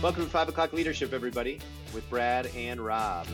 Welcome 0.00 0.26
to 0.26 0.30
5 0.30 0.50
o'clock 0.50 0.72
leadership, 0.72 1.12
everybody, 1.12 1.58
with 1.92 2.08
Brad 2.08 2.46
and 2.54 2.80
Rob. 2.80 3.26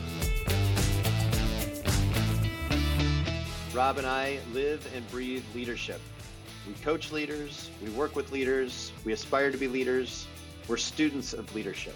Rob 3.71 3.99
and 3.99 4.07
I 4.07 4.39
live 4.51 4.91
and 4.95 5.07
breathe 5.11 5.43
leadership. 5.53 6.01
We 6.67 6.73
coach 6.83 7.11
leaders, 7.11 7.69
we 7.83 7.91
work 7.91 8.15
with 8.15 8.31
leaders, 8.31 8.91
we 9.03 9.13
aspire 9.13 9.51
to 9.51 9.59
be 9.59 9.67
leaders, 9.67 10.25
we're 10.67 10.77
students 10.77 11.33
of 11.33 11.53
leadership. 11.53 11.93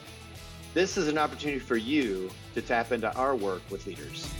This 0.76 0.98
is 0.98 1.08
an 1.08 1.18
opportunity 1.18 1.58
for 1.58 1.76
you 1.76 2.30
to 2.54 2.62
tap 2.62 2.92
into 2.92 3.12
our 3.16 3.36
work 3.36 3.64
with 3.72 3.88
leaders. 3.88 4.32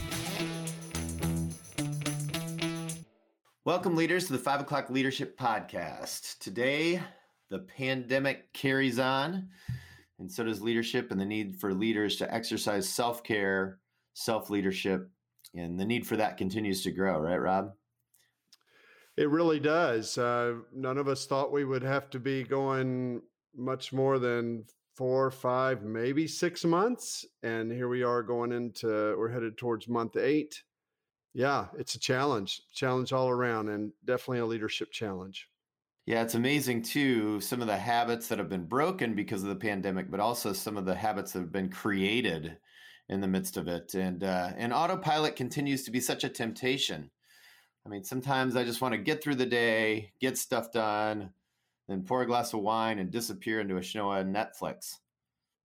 Welcome, 3.66 3.96
leaders, 3.96 4.28
to 4.28 4.34
the 4.34 4.40
5 4.40 4.62
o'clock 4.62 4.92
leadership 4.92 5.40
podcast. 5.40 6.38
Today, 6.38 7.02
the 7.50 7.58
pandemic 7.58 8.54
carries 8.54 9.00
on 9.00 9.50
and 10.20 10.32
so 10.32 10.44
does 10.44 10.62
leadership 10.62 11.12
and 11.12 11.20
the 11.20 11.26
need 11.26 11.60
for 11.60 11.74
leaders 11.74 12.18
to 12.18 12.34
exercise 12.34 12.88
self 12.88 13.24
care, 13.24 13.80
self 14.14 14.50
leadership, 14.50 15.10
and 15.56 15.80
the 15.80 15.86
need 15.86 16.06
for 16.06 16.18
that 16.18 16.38
continues 16.38 16.84
to 16.84 16.92
grow, 16.92 17.20
right, 17.20 17.38
Rob? 17.38 17.72
It 19.18 19.30
really 19.30 19.60
does. 19.60 20.18
Uh, 20.18 20.56
none 20.74 20.98
of 20.98 21.08
us 21.08 21.26
thought 21.26 21.52
we 21.52 21.66
would 21.66 21.84
have 21.84 22.10
to 22.12 22.20
be 22.20 22.44
going 22.44 23.22
much 23.56 23.92
more 23.92 24.20
than 24.20 24.66
four, 24.96 25.32
five, 25.32 25.84
maybe 25.84 26.28
six 26.28 26.64
months. 26.64 27.26
And 27.44 27.72
here 27.72 27.88
we 27.88 28.04
are 28.04 28.22
going 28.22 28.52
into, 28.52 28.88
we're 29.18 29.30
headed 29.30 29.58
towards 29.58 29.88
month 29.88 30.18
eight. 30.18 30.64
Yeah, 31.34 31.68
it's 31.78 31.96
a 31.96 32.00
challenge, 32.00 32.62
challenge 32.74 33.14
all 33.14 33.30
around, 33.30 33.70
and 33.70 33.92
definitely 34.04 34.40
a 34.40 34.46
leadership 34.46 34.92
challenge. 34.92 35.48
Yeah, 36.10 36.24
it's 36.24 36.34
amazing 36.34 36.82
too, 36.82 37.40
some 37.40 37.62
of 37.62 37.68
the 37.68 37.78
habits 37.78 38.30
that 38.30 38.40
have 38.40 38.50
been 38.50 38.66
broken 38.66 39.14
because 39.14 39.44
of 39.44 39.50
the 39.50 39.56
pandemic, 39.56 40.10
but 40.10 40.20
also 40.20 40.54
some 40.54 40.76
of 40.76 40.84
the 40.84 40.96
habits 40.96 41.34
that 41.34 41.42
have 41.42 41.52
been 41.52 41.70
created 41.70 42.58
in 43.10 43.22
the 43.22 43.28
midst 43.28 43.58
of 43.58 43.68
it. 43.68 43.94
And 43.94 44.24
uh, 44.24 44.50
and 44.58 44.74
autopilot 44.74 45.36
continues 45.36 45.84
to 45.84 45.92
be 45.92 46.00
such 46.00 46.24
a 46.24 46.30
temptation. 46.30 47.12
I 47.86 47.90
mean, 47.90 48.04
sometimes 48.04 48.56
I 48.56 48.64
just 48.64 48.82
want 48.82 48.94
to 48.94 48.98
get 48.98 49.22
through 49.22 49.36
the 49.36 49.46
day, 49.46 50.14
get 50.20 50.36
stuff 50.40 50.72
done, 50.72 51.30
then 51.88 52.02
pour 52.02 52.24
a 52.24 52.26
glass 52.26 52.56
of 52.56 52.62
wine 52.62 52.98
and 52.98 53.12
disappear 53.12 53.60
into 53.60 53.78
a 53.78 53.84
show 53.84 54.10
on 54.10 54.34
Netflix. 54.34 54.96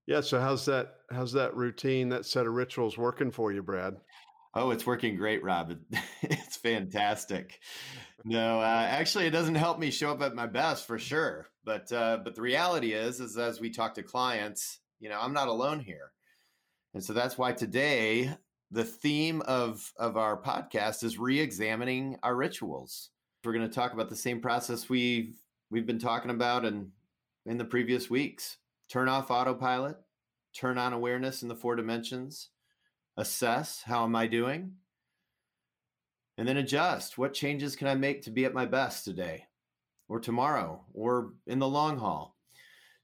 Yeah. 0.06 0.20
So 0.20 0.39
how's 0.39 0.67
that? 0.67 0.97
How's 1.11 1.33
that 1.33 1.56
routine, 1.56 2.11
that 2.11 2.27
set 2.27 2.47
of 2.47 2.53
rituals 2.53 2.98
working 2.98 3.31
for 3.31 3.51
you, 3.51 3.62
Brad? 3.62 3.97
Oh, 4.57 4.71
it's 4.71 4.87
working 4.87 5.17
great, 5.17 5.43
Rob. 5.43 5.75
It's 6.23 6.57
fantastic. 6.57 7.61
No, 8.25 8.61
uh, 8.61 8.87
actually, 8.89 9.27
it 9.27 9.33
doesn't 9.33 9.57
help 9.57 9.79
me 9.79 9.91
show 9.91 10.13
up 10.13 10.23
at 10.23 10.35
my 10.35 10.47
best 10.47 10.87
for 10.87 10.99
sure. 10.99 11.49
But 11.65 11.93
uh, 11.93 12.19
but 12.25 12.35
the 12.35 12.43
reality 12.43 12.93
is, 12.93 13.21
is 13.21 13.37
as 13.37 13.61
we 13.61 13.71
talk 13.71 13.95
to 13.95 14.03
clients, 14.03 14.79
you 15.01 15.09
know, 15.09 15.19
I'm 15.21 15.35
not 15.35 15.49
alone 15.49 15.81
here, 15.81 16.13
and 16.95 17.05
so 17.05 17.13
that's 17.13 17.37
why 17.37 17.53
today 17.53 18.35
the 18.71 18.85
theme 18.85 19.43
of 19.43 19.93
of 19.99 20.17
our 20.17 20.41
podcast 20.41 21.03
is 21.05 21.19
re-examining 21.19 22.17
our 22.23 22.35
rituals. 22.35 23.11
We're 23.45 23.53
going 23.53 23.69
to 23.69 23.75
talk 23.75 23.93
about 23.93 24.09
the 24.09 24.17
same 24.17 24.41
process 24.41 24.89
we've 24.89 25.37
we've 25.71 25.87
been 25.87 25.99
talking 25.99 26.31
about 26.31 26.65
in 26.65 26.93
in 27.45 27.59
the 27.59 27.65
previous 27.65 28.09
weeks. 28.09 28.57
Turn 28.89 29.09
off 29.09 29.31
autopilot, 29.31 29.97
turn 30.55 30.79
on 30.79 30.93
awareness 30.93 31.43
in 31.43 31.49
the 31.49 31.57
four 31.57 31.77
dimensions, 31.77 32.51
assess 33.17 33.83
how 33.83 34.05
am 34.05 34.17
I 34.17 34.27
doing, 34.27 34.73
and 36.37 36.48
then 36.48 36.57
adjust. 36.57 37.17
What 37.19 37.34
changes 37.34 37.77
can 37.77 37.87
I 37.87 37.95
make 37.95 38.23
to 38.23 38.31
be 38.31 38.45
at 38.45 38.55
my 38.55 38.67
best 38.67 39.05
today 39.05 39.47
or 40.09 40.19
tomorrow 40.19 40.84
or 40.93 41.33
in 41.47 41.59
the 41.59 41.69
long 41.69 41.98
haul? 41.98 42.37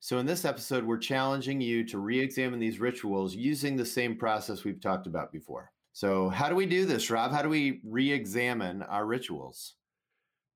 So, 0.00 0.18
in 0.18 0.26
this 0.26 0.44
episode, 0.44 0.84
we're 0.84 0.98
challenging 0.98 1.60
you 1.60 1.84
to 1.88 1.98
re 1.98 2.18
examine 2.18 2.58
these 2.58 2.80
rituals 2.80 3.34
using 3.34 3.76
the 3.76 3.84
same 3.84 4.16
process 4.16 4.64
we've 4.64 4.80
talked 4.80 5.06
about 5.06 5.30
before. 5.30 5.70
So, 5.92 6.30
how 6.30 6.48
do 6.48 6.54
we 6.54 6.66
do 6.66 6.86
this, 6.86 7.10
Rob? 7.10 7.32
How 7.32 7.42
do 7.42 7.48
we 7.48 7.80
re 7.84 8.10
examine 8.10 8.82
our 8.82 9.06
rituals? 9.06 9.74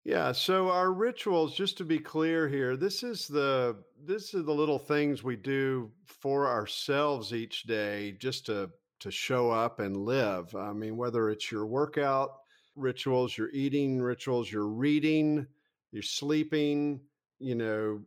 Yeah, 0.04 0.32
so 0.32 0.70
our 0.70 0.92
rituals, 0.92 1.54
just 1.54 1.78
to 1.78 1.84
be 1.84 1.98
clear 1.98 2.46
here, 2.46 2.76
this 2.76 3.02
is 3.02 3.26
the 3.26 3.76
this 4.04 4.34
is 4.34 4.44
the 4.44 4.52
little 4.52 4.78
things 4.78 5.24
we 5.24 5.36
do 5.36 5.90
for 6.04 6.46
ourselves 6.46 7.32
each 7.32 7.62
day 7.62 8.12
just 8.18 8.44
to 8.46 8.70
to 9.04 9.10
show 9.10 9.50
up 9.50 9.80
and 9.80 9.98
live. 9.98 10.54
I 10.56 10.72
mean, 10.72 10.96
whether 10.96 11.28
it's 11.28 11.52
your 11.52 11.66
workout, 11.66 12.38
rituals, 12.74 13.36
your 13.36 13.50
eating 13.50 14.00
rituals, 14.00 14.50
your 14.50 14.66
reading, 14.66 15.46
your 15.92 16.02
sleeping, 16.02 17.00
you 17.38 17.54
know, 17.54 18.00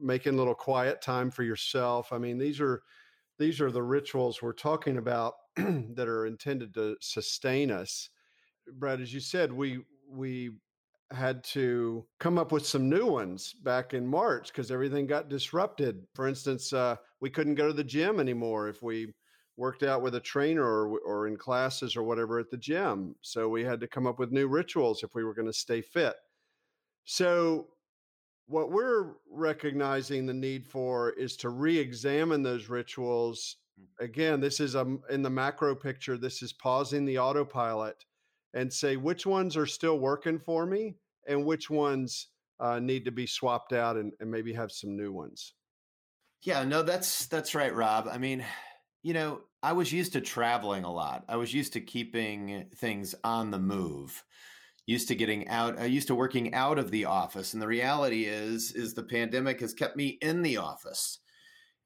making 0.00 0.36
little 0.36 0.54
quiet 0.54 1.00
time 1.00 1.30
for 1.30 1.44
yourself. 1.44 2.12
I 2.12 2.18
mean, 2.18 2.36
these 2.36 2.60
are 2.60 2.82
these 3.38 3.60
are 3.60 3.70
the 3.70 3.82
rituals 3.84 4.42
we're 4.42 4.52
talking 4.52 4.96
about 4.96 5.34
that 5.56 6.08
are 6.08 6.26
intended 6.26 6.74
to 6.74 6.96
sustain 7.00 7.70
us. 7.70 8.10
Brad, 8.72 9.00
as 9.00 9.14
you 9.14 9.20
said, 9.20 9.52
we 9.52 9.84
we 10.10 10.50
had 11.12 11.44
to 11.44 12.04
come 12.18 12.38
up 12.38 12.50
with 12.50 12.66
some 12.66 12.88
new 12.88 13.06
ones 13.06 13.52
back 13.52 13.94
in 13.94 14.04
March 14.04 14.48
because 14.48 14.72
everything 14.72 15.06
got 15.06 15.28
disrupted. 15.28 16.04
For 16.16 16.26
instance, 16.26 16.72
uh, 16.72 16.96
we 17.20 17.30
couldn't 17.30 17.54
go 17.54 17.68
to 17.68 17.72
the 17.72 17.84
gym 17.84 18.18
anymore 18.18 18.68
if 18.68 18.82
we 18.82 19.14
worked 19.56 19.82
out 19.82 20.02
with 20.02 20.14
a 20.14 20.20
trainer 20.20 20.64
or, 20.64 20.98
or 20.98 21.26
in 21.26 21.36
classes 21.36 21.96
or 21.96 22.02
whatever 22.02 22.38
at 22.38 22.50
the 22.50 22.56
gym. 22.56 23.14
So 23.20 23.48
we 23.48 23.64
had 23.64 23.80
to 23.80 23.86
come 23.86 24.06
up 24.06 24.18
with 24.18 24.32
new 24.32 24.48
rituals 24.48 25.02
if 25.02 25.14
we 25.14 25.24
were 25.24 25.34
going 25.34 25.46
to 25.46 25.52
stay 25.52 25.80
fit. 25.80 26.16
So 27.04 27.68
what 28.46 28.72
we're 28.72 29.12
recognizing 29.30 30.26
the 30.26 30.34
need 30.34 30.66
for 30.66 31.10
is 31.10 31.36
to 31.38 31.50
re-examine 31.50 32.42
those 32.42 32.68
rituals. 32.68 33.56
Mm. 33.80 34.04
Again, 34.04 34.40
this 34.40 34.60
is 34.60 34.74
a, 34.74 34.80
um, 34.80 35.02
in 35.08 35.22
the 35.22 35.30
macro 35.30 35.74
picture. 35.74 36.18
This 36.18 36.42
is 36.42 36.52
pausing 36.52 37.04
the 37.04 37.18
autopilot 37.18 38.04
and 38.54 38.72
say 38.72 38.96
which 38.96 39.26
ones 39.26 39.56
are 39.56 39.66
still 39.66 39.98
working 39.98 40.38
for 40.38 40.66
me 40.66 40.96
and 41.26 41.44
which 41.44 41.70
ones 41.70 42.28
uh, 42.60 42.78
need 42.78 43.04
to 43.04 43.10
be 43.10 43.26
swapped 43.26 43.72
out 43.72 43.96
and, 43.96 44.12
and 44.20 44.30
maybe 44.30 44.52
have 44.52 44.72
some 44.72 44.96
new 44.96 45.12
ones. 45.12 45.54
Yeah, 46.42 46.64
no, 46.64 46.82
that's 46.82 47.26
that's 47.26 47.54
right, 47.54 47.74
Rob. 47.74 48.06
I 48.10 48.18
mean, 48.18 48.44
you 49.04 49.12
know, 49.12 49.42
I 49.62 49.74
was 49.74 49.92
used 49.92 50.14
to 50.14 50.20
traveling 50.22 50.84
a 50.84 50.92
lot. 50.92 51.24
I 51.28 51.36
was 51.36 51.52
used 51.52 51.74
to 51.74 51.80
keeping 51.80 52.66
things 52.74 53.14
on 53.22 53.50
the 53.50 53.58
move. 53.58 54.24
Used 54.86 55.08
to 55.08 55.14
getting 55.14 55.46
out, 55.48 55.78
I 55.78 55.84
used 55.84 56.08
to 56.08 56.14
working 56.14 56.54
out 56.54 56.78
of 56.78 56.90
the 56.90 57.04
office. 57.04 57.52
And 57.52 57.62
the 57.62 57.66
reality 57.66 58.24
is 58.24 58.72
is 58.72 58.94
the 58.94 59.02
pandemic 59.02 59.60
has 59.60 59.74
kept 59.74 59.96
me 59.96 60.18
in 60.22 60.42
the 60.42 60.56
office. 60.56 61.20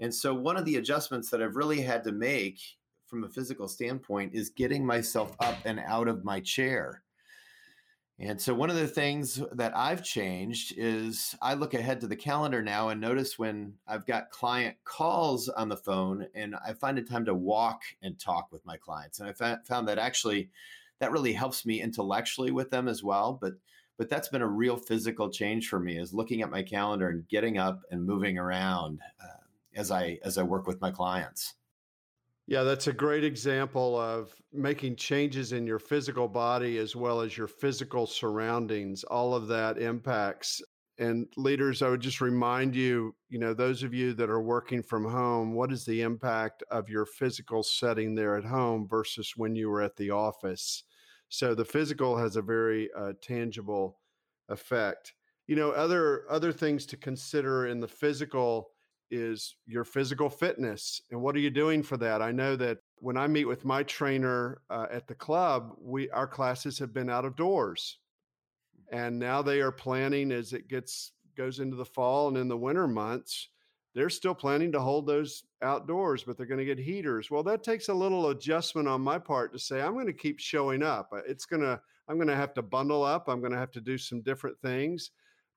And 0.01 0.15
so 0.15 0.33
one 0.33 0.57
of 0.57 0.65
the 0.65 0.77
adjustments 0.77 1.29
that 1.31 1.43
I've 1.43 1.57
really 1.57 1.81
had 1.81 2.05
to 2.05 2.13
make 2.13 2.61
from 3.07 3.25
a 3.25 3.29
physical 3.29 3.67
standpoint 3.67 4.33
is 4.35 4.51
getting 4.51 4.87
myself 4.87 5.35
up 5.41 5.57
and 5.65 5.81
out 5.81 6.07
of 6.07 6.25
my 6.25 6.39
chair. 6.39 7.03
And 8.21 8.41
so, 8.41 8.53
one 8.53 8.69
of 8.69 8.77
the 8.77 8.89
things 8.89 9.41
that 9.53 9.77
I've 9.77 10.03
changed 10.03 10.75
is 10.77 11.37
I 11.41 11.55
look 11.55 11.73
ahead 11.73 12.01
to 12.01 12.09
the 12.09 12.17
calendar 12.17 12.63
now 12.63 12.89
and 12.89 13.01
notice 13.01 13.39
when 13.39 13.75
I've 13.87 14.07
got 14.07 14.31
client 14.31 14.77
calls 14.85 15.49
on 15.49 15.69
the 15.69 15.77
phone, 15.77 16.27
and 16.35 16.57
I 16.57 16.73
find 16.73 16.99
a 16.99 17.03
time 17.03 17.27
to 17.27 17.35
walk 17.35 17.83
and 18.03 18.19
talk 18.19 18.49
with 18.51 18.67
my 18.67 18.77
clients. 18.77 19.21
And 19.21 19.29
I 19.29 19.59
found 19.65 19.87
that 19.87 19.99
actually 19.99 20.51
that 20.99 21.13
really 21.13 21.33
helps 21.33 21.65
me 21.65 21.81
intellectually 21.81 22.51
with 22.51 22.71
them 22.71 22.89
as 22.89 23.05
well. 23.05 23.39
But 23.41 23.55
but 23.97 24.09
that's 24.09 24.29
been 24.29 24.43
a 24.43 24.49
real 24.49 24.77
physical 24.77 25.31
change 25.31 25.69
for 25.69 25.79
me 25.79 25.97
is 25.97 26.13
looking 26.13 26.43
at 26.43 26.51
my 26.51 26.63
calendar 26.63 27.09
and 27.09 27.29
getting 27.29 27.59
up 27.59 27.83
and 27.91 28.05
moving 28.05 28.37
around 28.37 29.01
uh, 29.23 29.45
as 29.77 29.93
I 29.93 30.19
as 30.25 30.39
I 30.39 30.43
work 30.43 30.67
with 30.67 30.81
my 30.81 30.91
clients. 30.91 31.55
Yeah, 32.49 32.63
that's 32.63 32.87
a 32.87 32.95
great 32.95 33.25
example 33.25 34.01
of 34.01 34.35
making 34.55 34.97
changes 34.97 35.53
in 35.53 35.67
your 35.67 35.79
physical 35.79 36.27
body 36.27 36.79
as 36.79 36.97
well 36.97 37.21
as 37.21 37.37
your 37.37 37.47
physical 37.47 38.07
surroundings. 38.07 39.05
All 39.05 39.35
of 39.35 39.49
that 39.49 39.77
impacts. 39.77 40.63
And 40.97 41.29
leaders, 41.37 41.83
I 41.83 41.91
would 41.91 42.01
just 42.01 42.23
remind 42.23 42.75
you, 42.75 43.15
you 43.29 43.39
know, 43.39 43.53
those 43.53 43.83
of 43.83 43.93
you 43.93 44.15
that 44.15 44.31
are 44.31 44.41
working 44.41 44.83
from 44.83 45.05
home, 45.05 45.53
what 45.53 45.71
is 45.71 45.85
the 45.85 46.01
impact 46.01 46.65
of 46.71 46.89
your 46.89 47.05
physical 47.05 47.63
setting 47.63 48.15
there 48.15 48.35
at 48.35 48.47
home 48.47 48.89
versus 48.89 49.35
when 49.37 49.55
you 49.55 49.69
were 49.69 49.83
at 49.83 49.97
the 49.97 50.11
office? 50.11 50.85
So 51.29 51.55
the 51.55 51.67
physical 51.67 52.17
has 52.17 52.37
a 52.37 52.43
very 52.43 52.89
uh, 52.97 53.13
tangible 53.21 54.01
effect. 54.49 55.13
You 55.47 55.57
know, 55.57 55.73
other 55.73 56.25
other 56.31 56.53
things 56.53 56.87
to 56.87 56.97
consider 56.97 57.67
in 57.67 57.81
the 57.81 57.89
physical 57.89 58.71
is 59.11 59.57
your 59.67 59.85
physical 59.85 60.29
fitness 60.29 61.01
and 61.11 61.21
what 61.21 61.35
are 61.35 61.41
you 61.41 61.51
doing 61.51 61.83
for 61.83 61.97
that? 61.97 62.23
I 62.23 62.33
know 62.33 62.57
that 62.57 62.79
when 63.01 63.17
i 63.17 63.27
meet 63.27 63.45
with 63.45 63.65
my 63.65 63.83
trainer 63.83 64.61
uh, 64.71 64.87
at 64.91 65.07
the 65.07 65.15
club 65.15 65.73
we 65.81 66.11
our 66.11 66.27
classes 66.27 66.79
have 66.79 66.93
been 66.93 67.11
out 67.11 67.25
of 67.25 67.37
doors 67.37 67.99
and 68.91 69.19
now 69.19 69.43
they 69.43 69.61
are 69.61 69.73
planning 69.73 70.33
as 70.33 70.53
it 70.53 70.69
gets 70.69 71.13
goes 71.37 71.61
into 71.61 71.77
the 71.77 71.85
fall 71.85 72.29
and 72.29 72.37
in 72.37 72.49
the 72.49 72.57
winter 72.57 72.89
months 72.89 73.49
they're 73.95 74.11
still 74.11 74.35
planning 74.35 74.71
to 74.71 74.81
hold 74.81 75.07
those 75.07 75.45
outdoors 75.63 76.23
but 76.23 76.37
they're 76.37 76.47
going 76.47 76.59
to 76.59 76.65
get 76.65 76.79
heaters. 76.79 77.31
Well 77.31 77.43
that 77.45 77.63
takes 77.63 77.89
a 77.89 77.95
little 77.95 78.31
adjustment 78.31 78.87
on 78.87 79.01
my 79.01 79.19
part 79.19 79.53
to 79.53 79.59
say 79.59 79.81
i'm 79.81 79.95
going 79.95 80.07
to 80.07 80.13
keep 80.13 80.39
showing 80.39 80.83
up. 80.83 81.11
It's 81.27 81.47
going 81.47 81.63
to 81.63 81.81
i'm 82.09 82.17
going 82.17 82.29
to 82.29 82.37
have 82.37 82.55
to 82.55 82.63
bundle 82.63 83.05
up 83.05 83.29
i'm 83.29 83.41
going 83.41 83.53
to 83.53 83.59
have 83.59 83.73
to 83.73 83.81
do 83.81 83.99
some 83.99 84.23
different 84.23 84.59
things 84.61 85.11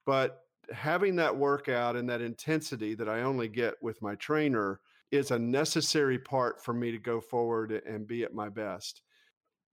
but 0.06 0.42
having 0.73 1.15
that 1.18 1.35
workout 1.35 1.95
and 1.95 2.09
that 2.09 2.21
intensity 2.21 2.95
that 2.95 3.09
I 3.09 3.21
only 3.21 3.47
get 3.47 3.75
with 3.81 4.01
my 4.01 4.15
trainer 4.15 4.79
is 5.12 5.31
a 5.31 5.39
necessary 5.39 6.18
part 6.18 6.63
for 6.63 6.73
me 6.73 6.91
to 6.91 6.97
go 6.97 7.19
forward 7.19 7.71
and 7.71 8.07
be 8.07 8.23
at 8.23 8.33
my 8.33 8.50
best. 8.50 9.01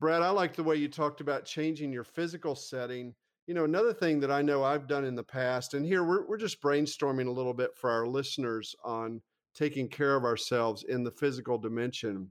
Brad, 0.01 0.23
I 0.23 0.31
like 0.31 0.55
the 0.55 0.65
way 0.65 0.77
you 0.77 0.89
talked 0.89 1.21
about 1.21 1.45
changing 1.45 1.93
your 1.93 2.05
physical 2.05 2.55
setting. 2.55 3.15
You 3.47 3.55
know, 3.55 3.65
another 3.65 3.93
thing 3.93 4.21
that 4.21 4.31
I 4.31 4.43
know 4.43 4.63
I've 4.63 4.87
done 4.87 5.05
in 5.05 5.15
the 5.15 5.25
past, 5.25 5.75
and 5.75 5.85
here 5.85 6.05
we're, 6.05 6.27
we're 6.27 6.37
just 6.37 6.63
brainstorming 6.63 7.27
a 7.27 7.33
little 7.33 7.55
bit 7.55 7.71
for 7.77 7.91
our 7.91 8.07
listeners 8.07 8.75
on 8.85 9.21
taking 9.55 9.89
care 9.89 10.15
of 10.15 10.25
ourselves 10.25 10.85
in 10.85 11.03
the 11.03 11.11
physical 11.11 11.59
dimension. 11.59 12.31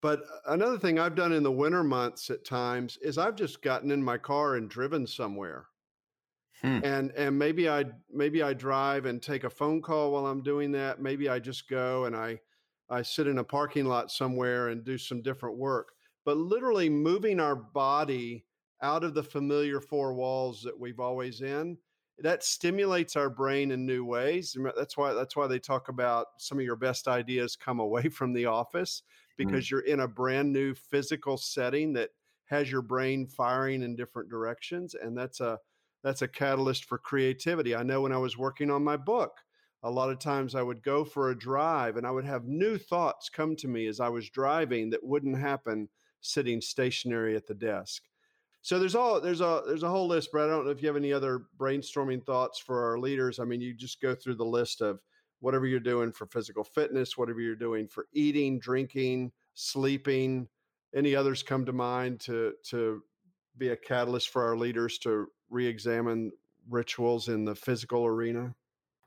But 0.00 0.20
uh, 0.20 0.52
another 0.52 0.78
thing 0.78 0.98
I've 0.98 1.14
done 1.14 1.32
in 1.32 1.42
the 1.42 1.52
winter 1.52 1.84
months 1.84 2.30
at 2.30 2.44
times 2.44 2.98
is 3.02 3.18
I've 3.18 3.36
just 3.36 3.62
gotten 3.62 3.90
in 3.90 4.02
my 4.02 4.18
car 4.18 4.56
and 4.56 4.68
driven 4.68 5.06
somewhere. 5.06 5.66
Hmm. 6.62 6.80
And 6.84 7.10
and 7.12 7.38
maybe 7.38 7.68
I 7.68 7.84
maybe 8.10 8.42
I 8.42 8.52
drive 8.54 9.06
and 9.06 9.20
take 9.20 9.44
a 9.44 9.50
phone 9.50 9.82
call 9.82 10.12
while 10.12 10.26
I'm 10.26 10.42
doing 10.42 10.72
that. 10.72 11.00
Maybe 11.00 11.28
I 11.28 11.38
just 11.38 11.68
go 11.68 12.04
and 12.04 12.14
I 12.14 12.40
I 12.88 13.02
sit 13.02 13.26
in 13.26 13.38
a 13.38 13.44
parking 13.44 13.86
lot 13.86 14.10
somewhere 14.10 14.68
and 14.68 14.84
do 14.84 14.96
some 14.98 15.22
different 15.22 15.56
work. 15.56 15.92
But 16.24 16.36
literally 16.36 16.88
moving 16.88 17.40
our 17.40 17.56
body 17.56 18.44
out 18.80 19.04
of 19.04 19.14
the 19.14 19.22
familiar 19.22 19.80
four 19.80 20.14
walls 20.14 20.62
that 20.62 20.78
we've 20.78 21.00
always 21.00 21.40
in 21.40 21.78
that 22.18 22.44
stimulates 22.44 23.16
our 23.16 23.30
brain 23.30 23.70
in 23.70 23.86
new 23.86 24.04
ways 24.04 24.56
that's 24.76 24.96
why 24.96 25.12
that's 25.12 25.36
why 25.36 25.46
they 25.46 25.58
talk 25.58 25.88
about 25.88 26.26
some 26.36 26.58
of 26.58 26.64
your 26.64 26.76
best 26.76 27.08
ideas 27.08 27.56
come 27.56 27.80
away 27.80 28.08
from 28.08 28.32
the 28.32 28.44
office 28.44 29.02
hmm. 29.38 29.46
because 29.46 29.70
you're 29.70 29.80
in 29.80 30.00
a 30.00 30.08
brand 30.08 30.52
new 30.52 30.74
physical 30.74 31.36
setting 31.36 31.92
that 31.92 32.10
has 32.44 32.70
your 32.70 32.82
brain 32.82 33.26
firing 33.26 33.82
in 33.82 33.96
different 33.96 34.28
directions 34.28 34.94
and 34.94 35.16
that's 35.16 35.40
a 35.40 35.58
that's 36.02 36.22
a 36.22 36.28
catalyst 36.28 36.84
for 36.84 36.98
creativity. 36.98 37.74
I 37.74 37.82
know 37.82 38.02
when 38.02 38.12
I 38.12 38.18
was 38.18 38.36
working 38.36 38.70
on 38.70 38.82
my 38.82 38.96
book, 38.96 39.38
a 39.82 39.90
lot 39.90 40.10
of 40.10 40.18
times 40.18 40.54
I 40.54 40.62
would 40.62 40.82
go 40.82 41.04
for 41.04 41.30
a 41.30 41.38
drive 41.38 41.96
and 41.96 42.06
I 42.06 42.10
would 42.10 42.24
have 42.24 42.44
new 42.44 42.78
thoughts 42.78 43.28
come 43.28 43.56
to 43.56 43.68
me 43.68 43.86
as 43.86 44.00
I 44.00 44.08
was 44.08 44.30
driving 44.30 44.90
that 44.90 45.04
wouldn't 45.04 45.38
happen 45.38 45.88
sitting 46.20 46.60
stationary 46.60 47.34
at 47.36 47.46
the 47.46 47.54
desk. 47.54 48.02
So 48.64 48.78
there's 48.78 48.94
all 48.94 49.20
there's 49.20 49.40
a 49.40 49.62
there's 49.66 49.82
a 49.82 49.90
whole 49.90 50.06
list, 50.06 50.30
but 50.32 50.42
I 50.42 50.46
don't 50.46 50.64
know 50.64 50.70
if 50.70 50.80
you 50.80 50.86
have 50.86 50.96
any 50.96 51.12
other 51.12 51.46
brainstorming 51.58 52.24
thoughts 52.24 52.60
for 52.60 52.84
our 52.84 52.98
leaders. 52.98 53.40
I 53.40 53.44
mean, 53.44 53.60
you 53.60 53.74
just 53.74 54.00
go 54.00 54.14
through 54.14 54.36
the 54.36 54.44
list 54.44 54.80
of 54.80 55.00
whatever 55.40 55.66
you're 55.66 55.80
doing 55.80 56.12
for 56.12 56.26
physical 56.26 56.62
fitness, 56.62 57.18
whatever 57.18 57.40
you're 57.40 57.56
doing 57.56 57.88
for 57.88 58.06
eating, 58.12 58.60
drinking, 58.60 59.32
sleeping. 59.54 60.46
Any 60.94 61.16
others 61.16 61.42
come 61.42 61.64
to 61.66 61.72
mind 61.72 62.20
to 62.20 62.52
to 62.66 63.02
be 63.58 63.70
a 63.70 63.76
catalyst 63.76 64.28
for 64.28 64.44
our 64.44 64.56
leaders 64.56 64.98
to 64.98 65.26
re-examine 65.52 66.32
rituals 66.68 67.28
in 67.28 67.44
the 67.44 67.54
physical 67.54 68.06
arena? 68.06 68.54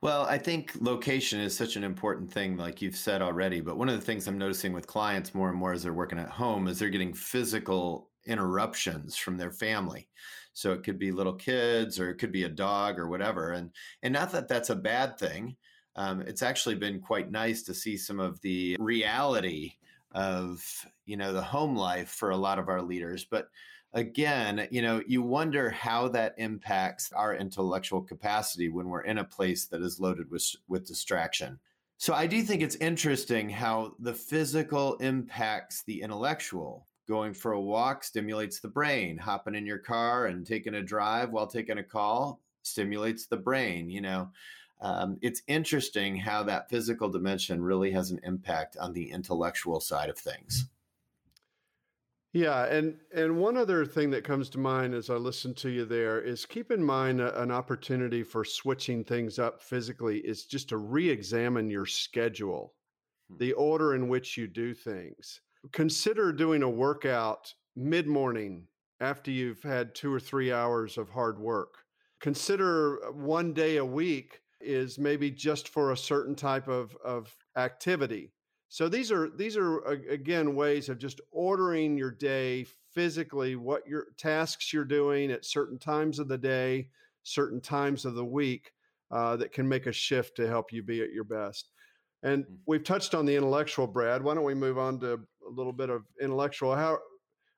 Well, 0.02 0.22
I 0.26 0.38
think 0.38 0.72
location 0.80 1.40
is 1.40 1.56
such 1.56 1.76
an 1.76 1.84
important 1.84 2.30
thing, 2.30 2.56
like 2.56 2.82
you've 2.82 2.96
said 2.96 3.22
already. 3.22 3.60
But 3.60 3.78
one 3.78 3.88
of 3.88 3.98
the 3.98 4.04
things 4.04 4.26
I'm 4.26 4.38
noticing 4.38 4.72
with 4.72 4.86
clients 4.86 5.34
more 5.34 5.48
and 5.48 5.58
more 5.58 5.72
as 5.72 5.82
they're 5.82 5.92
working 5.92 6.18
at 6.18 6.28
home 6.28 6.68
is 6.68 6.78
they're 6.78 6.90
getting 6.90 7.14
physical 7.14 8.10
interruptions 8.26 9.16
from 9.16 9.36
their 9.36 9.50
family. 9.50 10.08
So 10.52 10.72
it 10.72 10.84
could 10.84 10.98
be 10.98 11.12
little 11.12 11.34
kids, 11.34 11.98
or 11.98 12.10
it 12.10 12.16
could 12.16 12.32
be 12.32 12.44
a 12.44 12.48
dog, 12.48 12.98
or 12.98 13.08
whatever. 13.08 13.52
And 13.52 13.70
and 14.02 14.12
not 14.12 14.32
that 14.32 14.48
that's 14.48 14.70
a 14.70 14.76
bad 14.76 15.18
thing. 15.18 15.56
Um, 15.96 16.20
it's 16.20 16.42
actually 16.42 16.74
been 16.74 17.00
quite 17.00 17.30
nice 17.30 17.62
to 17.64 17.74
see 17.74 17.96
some 17.96 18.20
of 18.20 18.40
the 18.42 18.76
reality 18.78 19.72
of 20.12 20.62
you 21.04 21.16
know 21.16 21.32
the 21.32 21.42
home 21.42 21.74
life 21.76 22.10
for 22.10 22.30
a 22.30 22.36
lot 22.36 22.58
of 22.58 22.68
our 22.68 22.82
leaders, 22.82 23.24
but 23.24 23.48
again, 23.96 24.68
you 24.70 24.82
know, 24.82 25.02
you 25.06 25.22
wonder 25.22 25.70
how 25.70 26.06
that 26.08 26.34
impacts 26.36 27.10
our 27.12 27.34
intellectual 27.34 28.02
capacity 28.02 28.68
when 28.68 28.88
we're 28.88 29.00
in 29.00 29.18
a 29.18 29.24
place 29.24 29.64
that 29.66 29.80
is 29.80 29.98
loaded 29.98 30.30
with, 30.30 30.54
with 30.68 30.86
distraction. 30.86 31.58
So 31.96 32.12
I 32.12 32.26
do 32.26 32.42
think 32.42 32.62
it's 32.62 32.76
interesting 32.76 33.48
how 33.48 33.94
the 33.98 34.12
physical 34.12 34.96
impacts 34.96 35.82
the 35.82 36.02
intellectual. 36.02 36.86
Going 37.08 37.32
for 37.32 37.52
a 37.52 37.60
walk 37.60 38.04
stimulates 38.04 38.60
the 38.60 38.68
brain. 38.68 39.16
Hopping 39.16 39.54
in 39.54 39.64
your 39.64 39.78
car 39.78 40.26
and 40.26 40.46
taking 40.46 40.74
a 40.74 40.82
drive 40.82 41.30
while 41.30 41.46
taking 41.46 41.78
a 41.78 41.82
call 41.82 42.40
stimulates 42.62 43.26
the 43.26 43.38
brain. 43.38 43.88
You 43.88 44.02
know, 44.02 44.28
um, 44.82 45.16
it's 45.22 45.40
interesting 45.46 46.16
how 46.16 46.42
that 46.42 46.68
physical 46.68 47.08
dimension 47.08 47.62
really 47.62 47.92
has 47.92 48.10
an 48.10 48.20
impact 48.24 48.76
on 48.76 48.92
the 48.92 49.10
intellectual 49.10 49.80
side 49.80 50.10
of 50.10 50.18
things. 50.18 50.66
Yeah, 52.36 52.66
and 52.66 52.98
and 53.14 53.38
one 53.38 53.56
other 53.56 53.86
thing 53.86 54.10
that 54.10 54.22
comes 54.22 54.50
to 54.50 54.58
mind 54.58 54.92
as 54.92 55.08
I 55.08 55.14
listen 55.14 55.54
to 55.54 55.70
you 55.70 55.86
there 55.86 56.20
is 56.20 56.44
keep 56.44 56.70
in 56.70 56.84
mind 56.84 57.18
a, 57.18 57.40
an 57.40 57.50
opportunity 57.50 58.22
for 58.22 58.44
switching 58.44 59.02
things 59.04 59.38
up 59.38 59.62
physically 59.62 60.18
is 60.18 60.44
just 60.44 60.68
to 60.68 60.76
re-examine 60.76 61.70
your 61.70 61.86
schedule, 61.86 62.74
hmm. 63.30 63.38
the 63.38 63.54
order 63.54 63.94
in 63.94 64.08
which 64.08 64.36
you 64.36 64.46
do 64.46 64.74
things. 64.74 65.40
Consider 65.72 66.30
doing 66.30 66.62
a 66.62 66.68
workout 66.68 67.54
mid-morning 67.74 68.66
after 69.00 69.30
you've 69.30 69.62
had 69.62 69.94
2 69.94 70.12
or 70.12 70.20
3 70.20 70.52
hours 70.52 70.98
of 70.98 71.08
hard 71.08 71.38
work. 71.38 71.78
Consider 72.20 72.98
one 73.12 73.54
day 73.54 73.78
a 73.78 73.84
week 73.84 74.42
is 74.60 74.98
maybe 74.98 75.30
just 75.30 75.70
for 75.70 75.92
a 75.92 75.96
certain 75.96 76.34
type 76.34 76.68
of 76.68 76.94
of 77.02 77.34
activity 77.56 78.34
so 78.68 78.88
these 78.88 79.12
are 79.12 79.30
these 79.30 79.56
are 79.56 79.78
again 79.80 80.54
ways 80.54 80.88
of 80.88 80.98
just 80.98 81.20
ordering 81.30 81.96
your 81.96 82.10
day 82.10 82.66
physically, 82.92 83.56
what 83.56 83.86
your 83.86 84.06
tasks 84.16 84.72
you're 84.72 84.84
doing 84.84 85.30
at 85.30 85.44
certain 85.44 85.78
times 85.78 86.18
of 86.18 86.28
the 86.28 86.38
day, 86.38 86.88
certain 87.22 87.60
times 87.60 88.04
of 88.04 88.14
the 88.14 88.24
week, 88.24 88.72
uh, 89.10 89.36
that 89.36 89.52
can 89.52 89.68
make 89.68 89.86
a 89.86 89.92
shift 89.92 90.36
to 90.36 90.48
help 90.48 90.72
you 90.72 90.82
be 90.82 91.02
at 91.02 91.12
your 91.12 91.24
best. 91.24 91.70
And 92.22 92.44
mm. 92.44 92.56
we've 92.66 92.84
touched 92.84 93.14
on 93.14 93.26
the 93.26 93.36
intellectual, 93.36 93.86
Brad. 93.86 94.22
Why 94.22 94.34
don't 94.34 94.44
we 94.44 94.54
move 94.54 94.78
on 94.78 94.98
to 95.00 95.14
a 95.14 95.50
little 95.50 95.72
bit 95.72 95.90
of 95.90 96.02
intellectual? 96.20 96.74
How 96.74 96.98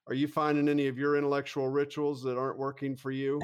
are 0.09 0.15
you 0.15 0.27
finding 0.27 0.69
any 0.69 0.87
of 0.89 0.97
your 0.97 1.17
intellectual 1.17 1.69
rituals 1.69 2.23
that 2.23 2.39
aren't 2.39 2.59
working 2.59 2.97
for 2.97 3.11
you? 3.11 3.41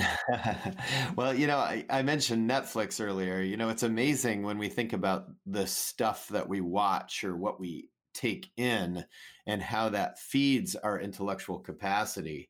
well, 1.17 1.35
you 1.35 1.47
know, 1.47 1.59
I, 1.59 1.85
I, 1.91 2.03
mentioned 2.03 2.49
Netflix 2.49 3.05
earlier. 3.05 3.41
You 3.41 3.59
know, 3.59 3.69
it's 3.69 3.83
amazing 3.83 4.43
when 4.43 4.57
we 4.57 4.71
think 4.71 4.95
about 4.95 5.27
the 5.45 5.67
stuff 5.67 6.29
that 6.29 6.49
we 6.49 6.63
watch 6.63 7.23
or 7.23 7.37
what 7.37 7.61
we 7.61 7.91
take 8.15 8.51
in 8.57 9.05
and 9.47 9.63
how 9.63 9.91
that 9.91 10.19
feeds 10.19 10.75
our 10.75 10.99
intellectual 10.99 11.59
capacity. 11.59 12.49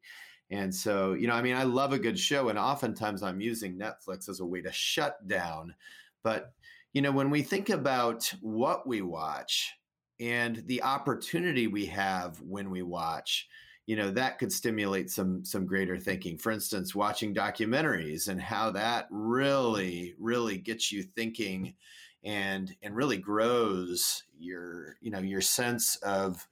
And 0.50 0.72
so, 0.72 1.14
you 1.14 1.26
know, 1.26 1.34
I 1.34 1.42
mean, 1.42 1.56
I 1.56 1.64
love 1.64 1.92
a 1.92 1.98
good 1.98 2.18
show, 2.18 2.48
and 2.50 2.58
oftentimes 2.58 3.22
I'm 3.22 3.40
using 3.40 3.78
Netflix 3.78 4.28
as 4.28 4.40
a 4.40 4.46
way 4.46 4.62
to 4.62 4.70
shut 4.70 5.26
down. 5.26 5.74
But, 6.22 6.52
you 6.92 7.02
know, 7.02 7.10
when 7.10 7.30
we 7.30 7.42
think 7.42 7.70
about 7.70 8.32
what 8.40 8.86
we 8.86 9.02
watch 9.02 9.72
and 10.20 10.62
the 10.66 10.82
opportunity 10.82 11.66
we 11.66 11.86
have 11.86 12.40
when 12.40 12.70
we 12.70 12.82
watch, 12.82 13.48
you 13.86 13.96
know 13.96 14.10
that 14.10 14.38
could 14.38 14.52
stimulate 14.52 15.10
some 15.10 15.44
some 15.44 15.66
greater 15.66 15.98
thinking. 15.98 16.38
For 16.38 16.52
instance 16.52 16.94
watching 16.94 17.34
documentaries 17.34 18.28
and 18.28 18.40
how 18.40 18.70
that 18.72 19.06
really 19.10 20.14
really 20.18 20.58
gets 20.58 20.90
you 20.90 21.02
thinking 21.02 21.74
and 22.24 22.74
and 22.82 22.96
really 22.96 23.18
grows 23.18 24.22
your 24.38 24.96
you 25.00 25.10
know 25.10 25.18
your 25.18 25.40
sense 25.40 25.96
of 25.96 26.46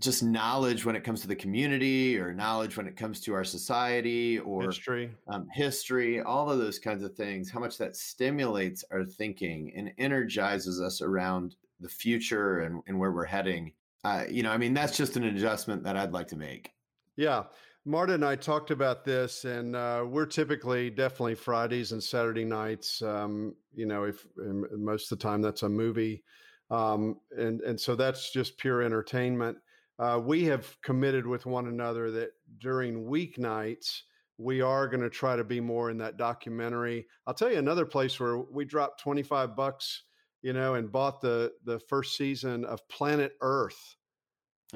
just 0.00 0.24
knowledge 0.24 0.84
when 0.84 0.96
it 0.96 1.04
comes 1.04 1.20
to 1.20 1.28
the 1.28 1.36
community 1.36 2.18
or 2.18 2.34
knowledge 2.34 2.76
when 2.76 2.88
it 2.88 2.96
comes 2.96 3.20
to 3.20 3.32
our 3.32 3.44
society 3.44 4.40
or 4.40 4.64
history. 4.64 5.10
um, 5.28 5.46
history 5.52 6.20
all 6.20 6.50
of 6.50 6.58
those 6.58 6.80
kinds 6.80 7.04
of 7.04 7.14
things 7.14 7.48
how 7.48 7.60
much 7.60 7.78
that 7.78 7.94
stimulates 7.94 8.84
our 8.90 9.04
thinking 9.04 9.72
and 9.76 9.92
energizes 9.98 10.80
us 10.80 11.00
around 11.00 11.54
the 11.78 11.88
future 11.88 12.60
and, 12.60 12.82
and 12.88 12.98
where 12.98 13.12
we're 13.12 13.24
heading 13.24 13.72
uh, 14.04 14.24
you 14.30 14.42
know, 14.42 14.50
I 14.50 14.58
mean, 14.58 14.74
that's 14.74 14.96
just 14.96 15.16
an 15.16 15.24
adjustment 15.24 15.82
that 15.84 15.96
I'd 15.96 16.12
like 16.12 16.28
to 16.28 16.36
make. 16.36 16.70
Yeah. 17.16 17.44
Marta 17.86 18.14
and 18.14 18.24
I 18.24 18.34
talked 18.34 18.70
about 18.70 19.04
this, 19.04 19.44
and 19.44 19.76
uh, 19.76 20.06
we're 20.08 20.24
typically 20.24 20.88
definitely 20.88 21.34
Fridays 21.34 21.92
and 21.92 22.02
Saturday 22.02 22.44
nights. 22.44 23.02
Um, 23.02 23.54
you 23.74 23.84
know, 23.84 24.04
if 24.04 24.26
most 24.36 25.12
of 25.12 25.18
the 25.18 25.22
time 25.22 25.42
that's 25.42 25.64
a 25.64 25.68
movie, 25.68 26.24
um, 26.70 27.16
and 27.36 27.60
and 27.60 27.78
so 27.78 27.94
that's 27.94 28.32
just 28.32 28.56
pure 28.56 28.80
entertainment. 28.80 29.58
Uh, 29.98 30.18
we 30.22 30.44
have 30.44 30.80
committed 30.80 31.26
with 31.26 31.44
one 31.44 31.68
another 31.68 32.10
that 32.10 32.30
during 32.58 33.04
weeknights 33.04 34.00
we 34.38 34.62
are 34.62 34.88
going 34.88 35.02
to 35.02 35.10
try 35.10 35.36
to 35.36 35.44
be 35.44 35.60
more 35.60 35.90
in 35.90 35.98
that 35.98 36.16
documentary. 36.16 37.06
I'll 37.26 37.34
tell 37.34 37.52
you 37.52 37.58
another 37.58 37.84
place 37.84 38.18
where 38.18 38.38
we 38.38 38.64
dropped 38.64 39.00
twenty 39.00 39.22
five 39.22 39.54
bucks 39.54 40.04
you 40.44 40.52
know, 40.52 40.74
and 40.74 40.92
bought 40.92 41.22
the 41.22 41.52
the 41.64 41.80
first 41.80 42.16
season 42.18 42.66
of 42.66 42.86
Planet 42.88 43.32
Earth. 43.40 43.96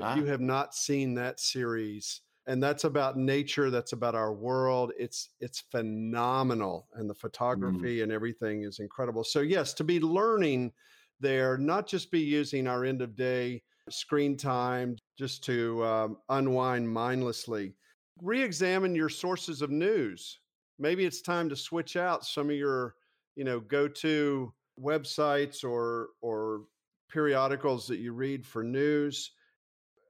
Ah. 0.01 0.13
If 0.13 0.19
you 0.19 0.25
have 0.25 0.41
not 0.41 0.75
seen 0.75 1.15
that 1.15 1.39
series, 1.39 2.23
and 2.47 2.63
that's 2.63 2.85
about 2.85 3.19
nature, 3.19 3.69
that's 3.69 3.93
about 3.93 4.15
our 4.15 4.33
world. 4.33 4.93
It's 4.99 5.29
it's 5.41 5.61
phenomenal, 5.71 6.89
and 6.95 7.09
the 7.09 7.15
mm. 7.15 7.21
photography 7.21 7.99
mm. 7.99 8.03
and 8.03 8.11
everything 8.11 8.63
is 8.63 8.79
incredible. 8.79 9.23
So 9.23 9.41
yes, 9.41 9.75
to 9.75 9.85
be 9.85 10.01
learning 10.01 10.73
there, 11.21 11.59
not 11.59 11.87
just 11.87 12.11
be 12.11 12.21
using 12.21 12.67
our 12.67 12.87
end 12.87 13.03
of 13.03 13.15
day 13.15 13.63
screen 13.91 14.39
time 14.39 14.97
just 15.19 15.45
to 15.45 15.85
um, 15.85 16.17
unwind 16.31 16.89
mindlessly. 16.89 17.75
Re-examine 18.23 18.95
your 18.95 19.09
sources 19.11 19.61
of 19.61 19.71
news. 19.71 20.41
Maybe 20.79 21.05
it's 21.05 21.21
time 21.21 21.49
to 21.51 21.57
switch 21.57 21.97
out 21.97 22.25
some 22.25 22.49
of 22.49 22.57
your 22.57 22.95
you 23.39 23.45
know, 23.45 23.61
go 23.61 23.87
to 23.87 24.53
websites 24.81 25.65
or 25.65 26.09
or 26.21 26.63
periodicals 27.11 27.87
that 27.89 27.99
you 27.99 28.13
read 28.13 28.47
for 28.47 28.63
news. 28.63 29.33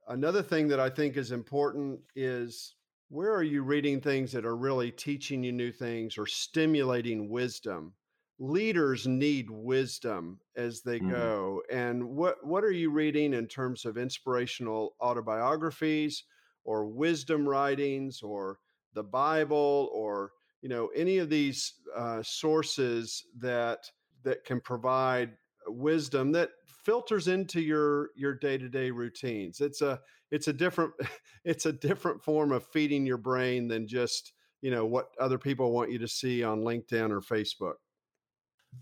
Another 0.07 0.41
thing 0.41 0.67
that 0.69 0.79
I 0.79 0.89
think 0.89 1.17
is 1.17 1.31
important 1.31 1.99
is 2.15 2.75
where 3.09 3.33
are 3.33 3.43
you 3.43 3.63
reading 3.63 4.01
things 4.01 4.31
that 4.31 4.45
are 4.45 4.55
really 4.55 4.91
teaching 4.91 5.43
you 5.43 5.51
new 5.51 5.71
things 5.71 6.17
or 6.17 6.25
stimulating 6.25 7.29
wisdom? 7.29 7.93
Leaders 8.39 9.07
need 9.07 9.49
wisdom 9.49 10.39
as 10.55 10.81
they 10.81 10.99
mm-hmm. 10.99 11.11
go. 11.11 11.61
And 11.71 12.03
what 12.03 12.45
what 12.45 12.63
are 12.63 12.71
you 12.71 12.91
reading 12.91 13.33
in 13.33 13.47
terms 13.47 13.85
of 13.85 13.97
inspirational 13.97 14.95
autobiographies 15.01 16.23
or 16.63 16.85
wisdom 16.85 17.47
writings 17.47 18.21
or 18.21 18.59
the 18.93 19.03
Bible 19.03 19.89
or 19.93 20.31
you 20.61 20.69
know 20.69 20.89
any 20.95 21.17
of 21.17 21.29
these 21.29 21.73
uh, 21.95 22.21
sources 22.23 23.23
that 23.39 23.89
that 24.23 24.43
can 24.45 24.59
provide 24.59 25.31
wisdom 25.67 26.31
that 26.31 26.49
filters 26.83 27.27
into 27.27 27.61
your 27.61 28.09
your 28.15 28.33
day-to-day 28.33 28.91
routines. 28.91 29.61
It's 29.61 29.81
a 29.81 29.99
it's 30.31 30.47
a 30.47 30.53
different 30.53 30.93
it's 31.45 31.65
a 31.65 31.73
different 31.73 32.23
form 32.23 32.51
of 32.51 32.65
feeding 32.67 33.05
your 33.05 33.17
brain 33.17 33.67
than 33.67 33.87
just 33.87 34.33
you 34.61 34.71
know 34.71 34.85
what 34.85 35.09
other 35.19 35.37
people 35.37 35.71
want 35.71 35.91
you 35.91 35.99
to 35.99 36.07
see 36.07 36.43
on 36.43 36.61
linkedin 36.61 37.11
or 37.11 37.21
facebook. 37.21 37.75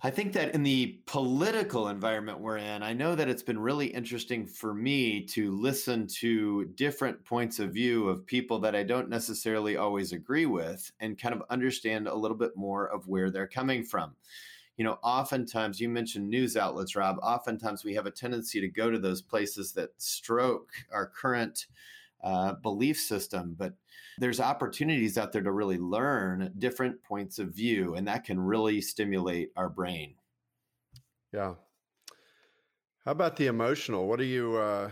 I 0.04 0.10
think 0.10 0.34
that 0.34 0.54
in 0.54 0.64
the 0.64 1.00
political 1.06 1.88
environment 1.88 2.42
we're 2.42 2.58
in, 2.58 2.84
I 2.84 2.92
know 2.92 3.16
that 3.16 3.30
it's 3.30 3.42
been 3.42 3.58
really 3.58 3.88
interesting 3.88 4.46
for 4.46 4.74
me 4.74 5.26
to 5.28 5.52
listen 5.52 6.08
to 6.20 6.66
different 6.76 7.24
points 7.24 7.60
of 7.60 7.72
view 7.72 8.10
of 8.10 8.26
people 8.26 8.60
that 8.60 8.76
I 8.76 8.84
don't 8.84 9.08
necessarily 9.08 9.78
always 9.78 10.12
agree 10.12 10.46
with 10.46 10.92
and 11.00 11.18
kind 11.18 11.34
of 11.34 11.42
understand 11.50 12.10
a 12.10 12.14
little 12.14 12.36
bit 12.36 12.52
more 12.58 12.88
of 12.88 13.08
where 13.08 13.32
they're 13.32 13.48
coming 13.48 13.82
from 13.82 14.14
you 14.78 14.84
know, 14.84 15.00
oftentimes 15.04 15.80
you 15.80 15.90
mentioned 15.90 16.30
news 16.30 16.56
outlets, 16.56 16.96
Rob. 16.96 17.18
Oftentimes 17.24 17.84
we 17.84 17.96
have 17.96 18.06
a 18.06 18.12
tendency 18.12 18.62
to 18.62 18.68
go 18.68 18.92
to 18.92 19.00
those 19.00 19.24
places 19.24 19.74
that 19.74 19.90
stroke 19.98 20.70
our 20.92 21.08
current 21.08 21.66
uh, 22.24 22.54
belief 22.54 23.00
system, 23.00 23.56
but 23.58 23.74
there's 24.20 24.40
opportunities 24.40 25.18
out 25.18 25.32
there 25.32 25.42
to 25.42 25.52
really 25.52 25.80
learn 25.80 26.54
different 26.60 27.04
points 27.04 27.40
of 27.40 27.50
view, 27.50 27.96
and 27.96 28.08
that 28.08 28.24
can 28.24 28.40
really 28.40 28.80
stimulate 28.80 29.52
our 29.56 29.70
brain. 29.70 30.16
Yeah. 31.34 31.56
How 33.04 33.12
about 33.12 33.36
the 33.36 33.48
emotional? 33.48 34.08
What 34.08 34.20
are 34.20 34.26
you? 34.26 34.58
Uh, 34.58 34.92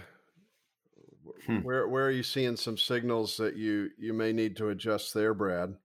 hmm. 1.45 1.57
Where 1.59 1.87
where 1.87 2.05
are 2.05 2.11
you 2.11 2.23
seeing 2.23 2.55
some 2.55 2.77
signals 2.77 3.37
that 3.37 3.55
you 3.55 3.89
you 3.99 4.13
may 4.13 4.33
need 4.33 4.55
to 4.57 4.69
adjust 4.69 5.13
there, 5.13 5.33
Brad? 5.33 5.75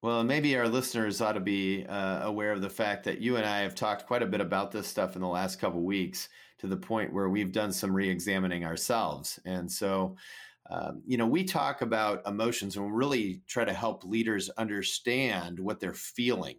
Well, 0.00 0.22
maybe 0.22 0.56
our 0.56 0.68
listeners 0.68 1.20
ought 1.20 1.32
to 1.32 1.40
be 1.40 1.84
uh, 1.84 2.20
aware 2.22 2.52
of 2.52 2.60
the 2.60 2.70
fact 2.70 3.02
that 3.04 3.20
you 3.20 3.36
and 3.36 3.44
I 3.44 3.60
have 3.60 3.74
talked 3.74 4.06
quite 4.06 4.22
a 4.22 4.26
bit 4.26 4.40
about 4.40 4.70
this 4.70 4.86
stuff 4.86 5.16
in 5.16 5.22
the 5.22 5.28
last 5.28 5.58
couple 5.58 5.82
weeks 5.82 6.28
to 6.58 6.68
the 6.68 6.76
point 6.76 7.12
where 7.12 7.28
we've 7.28 7.50
done 7.50 7.72
some 7.72 7.92
re-examining 7.92 8.64
ourselves. 8.64 9.40
And 9.44 9.70
so, 9.70 10.16
um, 10.70 11.02
you 11.04 11.18
know, 11.18 11.26
we 11.26 11.42
talk 11.42 11.82
about 11.82 12.24
emotions 12.28 12.76
and 12.76 12.96
really 12.96 13.42
try 13.48 13.64
to 13.64 13.72
help 13.72 14.04
leaders 14.04 14.50
understand 14.50 15.58
what 15.58 15.80
they're 15.80 15.94
feeling. 15.94 16.58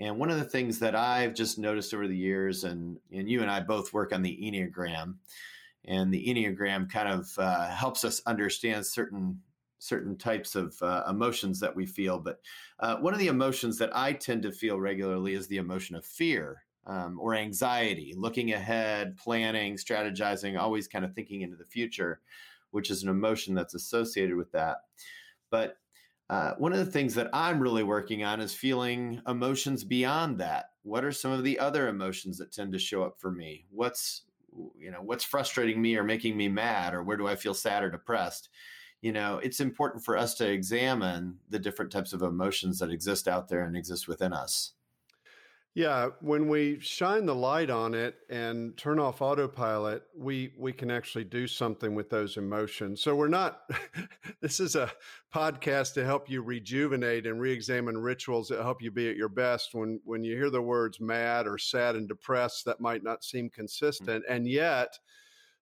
And 0.00 0.18
one 0.18 0.30
of 0.30 0.38
the 0.38 0.44
things 0.44 0.78
that 0.78 0.94
I've 0.94 1.34
just 1.34 1.58
noticed 1.58 1.92
over 1.92 2.08
the 2.08 2.16
years, 2.16 2.64
and 2.64 2.98
and 3.12 3.28
you 3.28 3.42
and 3.42 3.50
I 3.50 3.60
both 3.60 3.92
work 3.92 4.12
on 4.12 4.22
the 4.22 4.36
Enneagram, 4.42 5.16
and 5.84 6.12
the 6.12 6.26
Enneagram 6.26 6.90
kind 6.90 7.08
of 7.08 7.28
uh, 7.38 7.68
helps 7.68 8.04
us 8.04 8.22
understand 8.26 8.86
certain 8.86 9.40
certain 9.78 10.16
types 10.16 10.54
of 10.54 10.80
uh, 10.82 11.04
emotions 11.08 11.60
that 11.60 11.74
we 11.74 11.86
feel. 11.86 12.18
But 12.18 12.40
uh, 12.80 12.96
one 12.96 13.12
of 13.12 13.20
the 13.20 13.28
emotions 13.28 13.78
that 13.78 13.94
I 13.96 14.12
tend 14.12 14.42
to 14.42 14.52
feel 14.52 14.80
regularly 14.80 15.34
is 15.34 15.46
the 15.46 15.58
emotion 15.58 15.96
of 15.96 16.04
fear 16.04 16.64
um, 16.86 17.18
or 17.20 17.34
anxiety, 17.34 18.14
looking 18.16 18.52
ahead, 18.52 19.16
planning, 19.16 19.76
strategizing, 19.76 20.58
always 20.58 20.88
kind 20.88 21.04
of 21.04 21.14
thinking 21.14 21.42
into 21.42 21.56
the 21.56 21.64
future, 21.64 22.20
which 22.70 22.90
is 22.90 23.02
an 23.02 23.08
emotion 23.08 23.54
that's 23.54 23.74
associated 23.74 24.36
with 24.36 24.52
that. 24.52 24.78
But 25.50 25.78
uh, 26.30 26.54
one 26.56 26.72
of 26.72 26.78
the 26.78 26.90
things 26.90 27.14
that 27.14 27.30
I'm 27.32 27.60
really 27.60 27.82
working 27.82 28.24
on 28.24 28.40
is 28.40 28.54
feeling 28.54 29.20
emotions 29.26 29.84
beyond 29.84 30.38
that. 30.38 30.70
What 30.82 31.04
are 31.04 31.12
some 31.12 31.32
of 31.32 31.44
the 31.44 31.58
other 31.58 31.88
emotions 31.88 32.38
that 32.38 32.52
tend 32.52 32.72
to 32.72 32.78
show 32.78 33.02
up 33.02 33.20
for 33.20 33.30
me? 33.30 33.66
What's 33.70 34.22
you 34.78 34.90
know 34.90 35.02
what's 35.02 35.24
frustrating 35.24 35.80
me 35.80 35.96
or 35.96 36.04
making 36.04 36.36
me 36.36 36.48
mad 36.48 36.94
or 36.94 37.02
where 37.02 37.16
do 37.16 37.26
i 37.26 37.34
feel 37.34 37.54
sad 37.54 37.82
or 37.82 37.90
depressed 37.90 38.48
you 39.04 39.12
know, 39.12 39.38
it's 39.42 39.60
important 39.60 40.02
for 40.02 40.16
us 40.16 40.32
to 40.36 40.50
examine 40.50 41.36
the 41.50 41.58
different 41.58 41.92
types 41.92 42.14
of 42.14 42.22
emotions 42.22 42.78
that 42.78 42.90
exist 42.90 43.28
out 43.28 43.50
there 43.50 43.64
and 43.64 43.76
exist 43.76 44.08
within 44.08 44.32
us. 44.32 44.72
Yeah, 45.74 46.08
when 46.22 46.48
we 46.48 46.80
shine 46.80 47.26
the 47.26 47.34
light 47.34 47.68
on 47.68 47.92
it 47.92 48.14
and 48.30 48.74
turn 48.78 48.98
off 48.98 49.20
autopilot, 49.20 50.04
we 50.16 50.54
we 50.56 50.72
can 50.72 50.90
actually 50.90 51.24
do 51.24 51.46
something 51.46 51.94
with 51.94 52.08
those 52.08 52.38
emotions. 52.38 53.02
So 53.02 53.14
we're 53.14 53.28
not 53.28 53.70
this 54.40 54.58
is 54.58 54.74
a 54.74 54.90
podcast 55.34 55.92
to 55.94 56.04
help 56.06 56.30
you 56.30 56.40
rejuvenate 56.40 57.26
and 57.26 57.38
re-examine 57.38 57.98
rituals 57.98 58.48
that 58.48 58.62
help 58.62 58.80
you 58.80 58.90
be 58.90 59.10
at 59.10 59.16
your 59.16 59.28
best 59.28 59.74
when 59.74 60.00
when 60.06 60.24
you 60.24 60.34
hear 60.34 60.48
the 60.48 60.62
words 60.62 60.98
mad 60.98 61.46
or 61.46 61.58
sad 61.58 61.94
and 61.94 62.08
depressed 62.08 62.64
that 62.64 62.80
might 62.80 63.02
not 63.02 63.22
seem 63.22 63.50
consistent. 63.50 64.24
Mm-hmm. 64.24 64.32
And 64.32 64.48
yet 64.48 64.98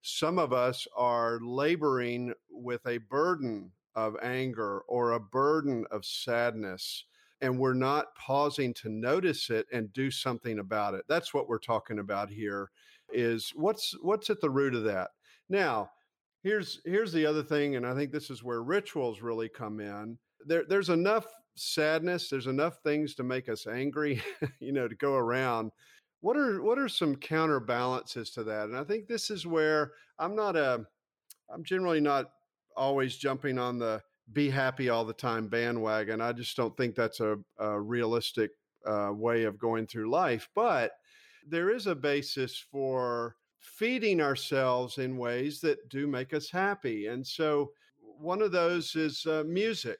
some 0.03 0.39
of 0.39 0.53
us 0.53 0.87
are 0.97 1.39
laboring 1.41 2.35
with 2.51 2.85
a 2.87 2.99
burden 2.99 3.71
of 3.95 4.17
anger 4.23 4.81
or 4.89 5.13
a 5.13 5.21
burden 5.21 5.85
of 5.91 6.05
sadness, 6.05 7.05
and 7.41 7.59
we're 7.59 7.75
not 7.75 8.15
pausing 8.17 8.75
to 8.75 8.89
notice 8.89 9.51
it 9.51 9.67
and 9.73 9.93
do 9.93 10.11
something 10.11 10.59
about 10.59 10.95
it. 10.95 11.05
That's 11.09 11.33
what 11.33 11.49
we're 11.49 11.59
talking 11.59 11.99
about 11.99 12.31
here 12.31 12.71
is 13.13 13.53
what's 13.55 13.95
what's 14.03 14.31
at 14.31 14.41
the 14.41 14.51
root 14.51 14.75
of 14.75 14.85
that. 14.85 15.11
Now, 15.49 15.91
here's 16.43 16.81
here's 16.85 17.13
the 17.13 17.27
other 17.27 17.43
thing 17.43 17.77
and 17.77 17.87
I 17.87 17.95
think 17.95 18.11
this 18.11 18.31
is 18.31 18.43
where 18.43 18.63
rituals 18.63 19.21
really 19.23 19.49
come 19.49 19.81
in. 19.81 20.19
There 20.47 20.65
there's 20.69 20.89
enough 20.89 21.27
sadness, 21.55 22.29
there's 22.29 22.47
enough 22.47 22.79
things 22.83 23.15
to 23.17 23.23
make 23.23 23.49
us 23.49 23.67
angry, 23.67 24.23
you 24.61 24.73
know, 24.73 24.89
to 24.89 24.95
go 24.97 25.15
around 25.15 25.71
what 26.23 26.37
are 26.37 26.63
what 26.63 26.79
are 26.79 26.89
some 26.89 27.17
counterbalances 27.17 28.31
to 28.31 28.45
that? 28.45 28.69
And 28.69 28.77
I 28.77 28.85
think 28.85 29.07
this 29.07 29.29
is 29.29 29.47
where 29.47 29.93
I'm 30.19 30.35
not 30.35 30.57
a 30.57 30.87
I'm 31.53 31.65
generally 31.65 32.01
not 32.01 32.31
always 32.77 33.17
jumping 33.17 33.59
on 33.59 33.79
the 33.79 34.01
be 34.33 34.49
happy 34.49 34.89
all 34.89 35.05
the 35.05 35.13
time 35.13 35.49
bandwagon. 35.49 36.21
I 36.21 36.33
just 36.33 36.57
don't 36.57 36.77
think 36.77 36.95
that's 36.95 37.21
a, 37.21 37.39
a 37.59 37.79
realistic 37.79 38.53
uh, 38.87 39.11
way 39.13 39.43
of 39.45 39.59
going 39.59 39.87
through 39.87 40.11
life. 40.11 40.49
But 40.55 40.93
there 41.47 41.71
is 41.71 41.89
a 41.89 41.95
basis 41.95 42.57
for 42.57 43.37
feeding 43.59 44.21
ourselves 44.21 44.99
in 44.99 45.19
ways 45.19 45.61
that 45.61 45.89
do 45.89 46.07
make 46.07 46.33
us 46.33 46.49
happy. 46.51 47.09
And 47.09 47.27
so 47.27 47.73
one 48.01 48.43
of 48.43 48.53
those 48.53 48.95
is 48.95 49.27
uh, 49.27 49.43
music. 49.45 49.99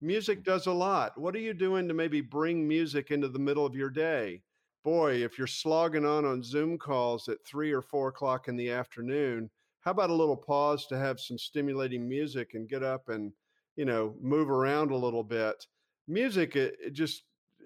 Music 0.00 0.44
does 0.44 0.66
a 0.66 0.72
lot. 0.72 1.18
What 1.20 1.34
are 1.34 1.40
you 1.40 1.52
doing 1.52 1.88
to 1.88 1.94
maybe 1.94 2.20
bring 2.20 2.66
music 2.66 3.10
into 3.10 3.28
the 3.28 3.40
middle 3.40 3.66
of 3.66 3.74
your 3.74 3.90
day? 3.90 4.42
Boy, 4.84 5.22
if 5.24 5.38
you're 5.38 5.46
slogging 5.46 6.04
on 6.04 6.24
on 6.24 6.42
Zoom 6.42 6.78
calls 6.78 7.28
at 7.28 7.44
three 7.44 7.72
or 7.72 7.82
four 7.82 8.08
o'clock 8.08 8.48
in 8.48 8.56
the 8.56 8.70
afternoon, 8.70 9.50
how 9.80 9.90
about 9.90 10.10
a 10.10 10.14
little 10.14 10.36
pause 10.36 10.86
to 10.86 10.98
have 10.98 11.20
some 11.20 11.38
stimulating 11.38 12.08
music 12.08 12.54
and 12.54 12.68
get 12.68 12.82
up 12.82 13.08
and, 13.08 13.32
you 13.76 13.84
know, 13.84 14.14
move 14.20 14.50
around 14.50 14.90
a 14.90 14.96
little 14.96 15.24
bit? 15.24 15.66
Music, 16.06 16.56
it, 16.56 16.76
it 16.84 16.92
just 16.92 17.24
eh, 17.60 17.64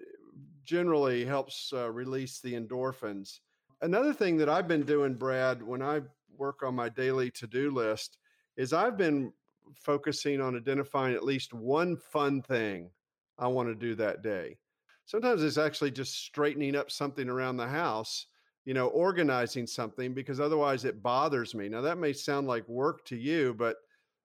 generally 0.63 1.25
helps 1.25 1.71
uh, 1.73 1.89
release 1.91 2.39
the 2.39 2.53
endorphins. 2.53 3.39
Another 3.81 4.13
thing 4.13 4.37
that 4.37 4.49
I've 4.49 4.67
been 4.67 4.83
doing, 4.83 5.15
Brad, 5.15 5.61
when 5.61 5.81
I 5.81 6.01
work 6.37 6.63
on 6.63 6.75
my 6.75 6.89
daily 6.89 7.31
to 7.31 7.47
do 7.47 7.71
list, 7.71 8.17
is 8.57 8.73
I've 8.73 8.97
been 8.97 9.33
focusing 9.75 10.39
on 10.41 10.55
identifying 10.55 11.15
at 11.15 11.23
least 11.23 11.53
one 11.53 11.97
fun 11.97 12.41
thing 12.41 12.89
I 13.37 13.47
want 13.47 13.69
to 13.69 13.75
do 13.75 13.95
that 13.95 14.21
day 14.21 14.57
sometimes 15.05 15.43
it's 15.43 15.57
actually 15.57 15.91
just 15.91 16.25
straightening 16.25 16.75
up 16.75 16.89
something 16.91 17.29
around 17.29 17.57
the 17.57 17.67
house 17.67 18.27
you 18.65 18.73
know 18.73 18.87
organizing 18.87 19.67
something 19.67 20.13
because 20.13 20.39
otherwise 20.39 20.85
it 20.85 21.03
bothers 21.03 21.53
me. 21.53 21.67
Now 21.69 21.81
that 21.81 21.97
may 21.97 22.13
sound 22.13 22.47
like 22.47 22.67
work 22.67 23.05
to 23.05 23.15
you 23.15 23.53
but 23.53 23.77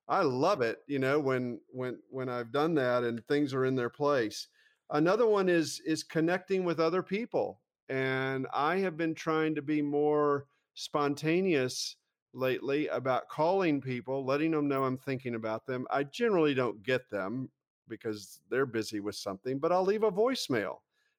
i 0.08 0.22
love 0.22 0.62
it 0.62 0.78
you 0.86 0.98
know 0.98 1.18
when 1.20 1.60
when 1.68 1.98
when 2.08 2.28
i've 2.28 2.50
done 2.52 2.74
that 2.74 3.04
and 3.04 3.24
things 3.26 3.52
are 3.54 3.64
in 3.64 3.76
their 3.76 3.90
place. 3.90 4.48
Another 4.90 5.26
one 5.26 5.48
is 5.48 5.80
is 5.84 6.02
connecting 6.02 6.64
with 6.64 6.80
other 6.80 7.02
people 7.02 7.60
and 7.88 8.46
i 8.54 8.76
have 8.78 8.96
been 8.96 9.14
trying 9.14 9.54
to 9.54 9.62
be 9.62 9.82
more 9.82 10.46
spontaneous 10.74 11.96
lately 12.34 12.86
about 12.88 13.28
calling 13.28 13.80
people 13.80 14.24
letting 14.24 14.52
them 14.52 14.68
know 14.68 14.84
i'm 14.84 14.98
thinking 14.98 15.34
about 15.34 15.66
them. 15.66 15.86
I 15.90 16.04
generally 16.04 16.54
don't 16.54 16.82
get 16.82 17.10
them 17.10 17.50
because 17.88 18.40
they're 18.50 18.66
busy 18.66 19.00
with 19.00 19.16
something, 19.16 19.58
but 19.58 19.72
I'll 19.72 19.84
leave 19.84 20.02
a 20.02 20.12
voicemail 20.12 20.76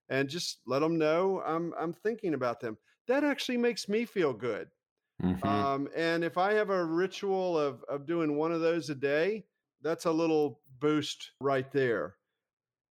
and 0.09 0.29
just 0.29 0.59
let 0.65 0.79
them 0.79 0.97
know 0.97 1.41
I'm 1.45 1.73
I'm 1.79 1.93
thinking 1.93 2.33
about 2.33 2.59
them. 2.59 2.77
That 3.07 3.23
actually 3.23 3.57
makes 3.57 3.87
me 3.87 4.05
feel 4.05 4.33
good. 4.33 4.69
Mm-hmm. 5.23 5.47
Um, 5.47 5.89
and 5.95 6.23
if 6.23 6.37
I 6.37 6.53
have 6.53 6.69
a 6.69 6.85
ritual 6.85 7.57
of 7.57 7.83
of 7.89 8.05
doing 8.05 8.37
one 8.37 8.51
of 8.51 8.61
those 8.61 8.89
a 8.89 8.95
day, 8.95 9.45
that's 9.81 10.05
a 10.05 10.11
little 10.11 10.61
boost 10.79 11.31
right 11.41 11.71
there. 11.71 12.15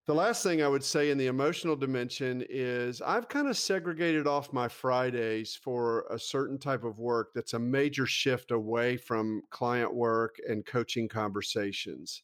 The 0.07 0.15
last 0.15 0.43
thing 0.43 0.63
I 0.63 0.69
would 0.69 0.83
say 0.83 1.11
in 1.11 1.19
the 1.19 1.27
emotional 1.27 1.77
dimension 1.77 2.43
is 2.49 3.03
I've 3.03 3.29
kind 3.29 3.47
of 3.47 3.59
segregated 3.59 4.27
off 4.27 4.55
my 4.55 4.67
Fridays 4.67 5.55
for 5.55 6.07
a 6.11 6.19
certain 6.19 6.59
type 6.59 6.83
of 6.83 6.99
work 6.99 7.33
that's 7.35 7.53
a 7.53 7.59
major 7.59 8.07
shift 8.07 8.51
away 8.51 8.97
from 8.97 9.43
client 9.51 9.95
work 9.95 10.37
and 10.49 10.65
coaching 10.65 11.09
conversations. 11.09 12.23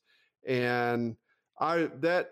And 0.48 1.16
I 1.60 1.88
that 2.00 2.30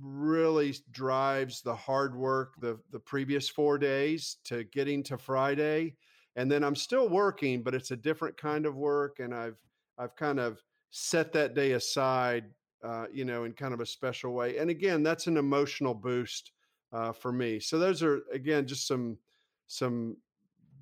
really 0.00 0.74
drives 0.90 1.62
the 1.62 1.74
hard 1.74 2.16
work 2.16 2.54
the 2.60 2.78
the 2.90 3.00
previous 3.00 3.48
4 3.48 3.78
days 3.78 4.36
to 4.44 4.64
getting 4.64 5.02
to 5.04 5.16
Friday 5.16 5.96
and 6.36 6.50
then 6.50 6.62
I'm 6.62 6.76
still 6.76 7.08
working 7.08 7.62
but 7.62 7.74
it's 7.74 7.90
a 7.92 7.96
different 7.96 8.36
kind 8.36 8.66
of 8.66 8.76
work 8.76 9.20
and 9.20 9.34
I've 9.34 9.56
I've 9.98 10.14
kind 10.16 10.38
of 10.38 10.62
set 10.90 11.32
that 11.32 11.54
day 11.54 11.72
aside 11.72 12.44
uh, 12.84 13.06
you 13.12 13.24
know, 13.24 13.44
in 13.44 13.52
kind 13.52 13.74
of 13.74 13.80
a 13.80 13.86
special 13.86 14.32
way. 14.32 14.58
And 14.58 14.70
again, 14.70 15.02
that's 15.02 15.26
an 15.26 15.36
emotional 15.36 15.94
boost 15.94 16.52
uh, 16.92 17.12
for 17.12 17.32
me. 17.32 17.58
So 17.58 17.78
those 17.78 18.02
are 18.02 18.20
again 18.32 18.66
just 18.66 18.86
some 18.86 19.18
some 19.66 20.16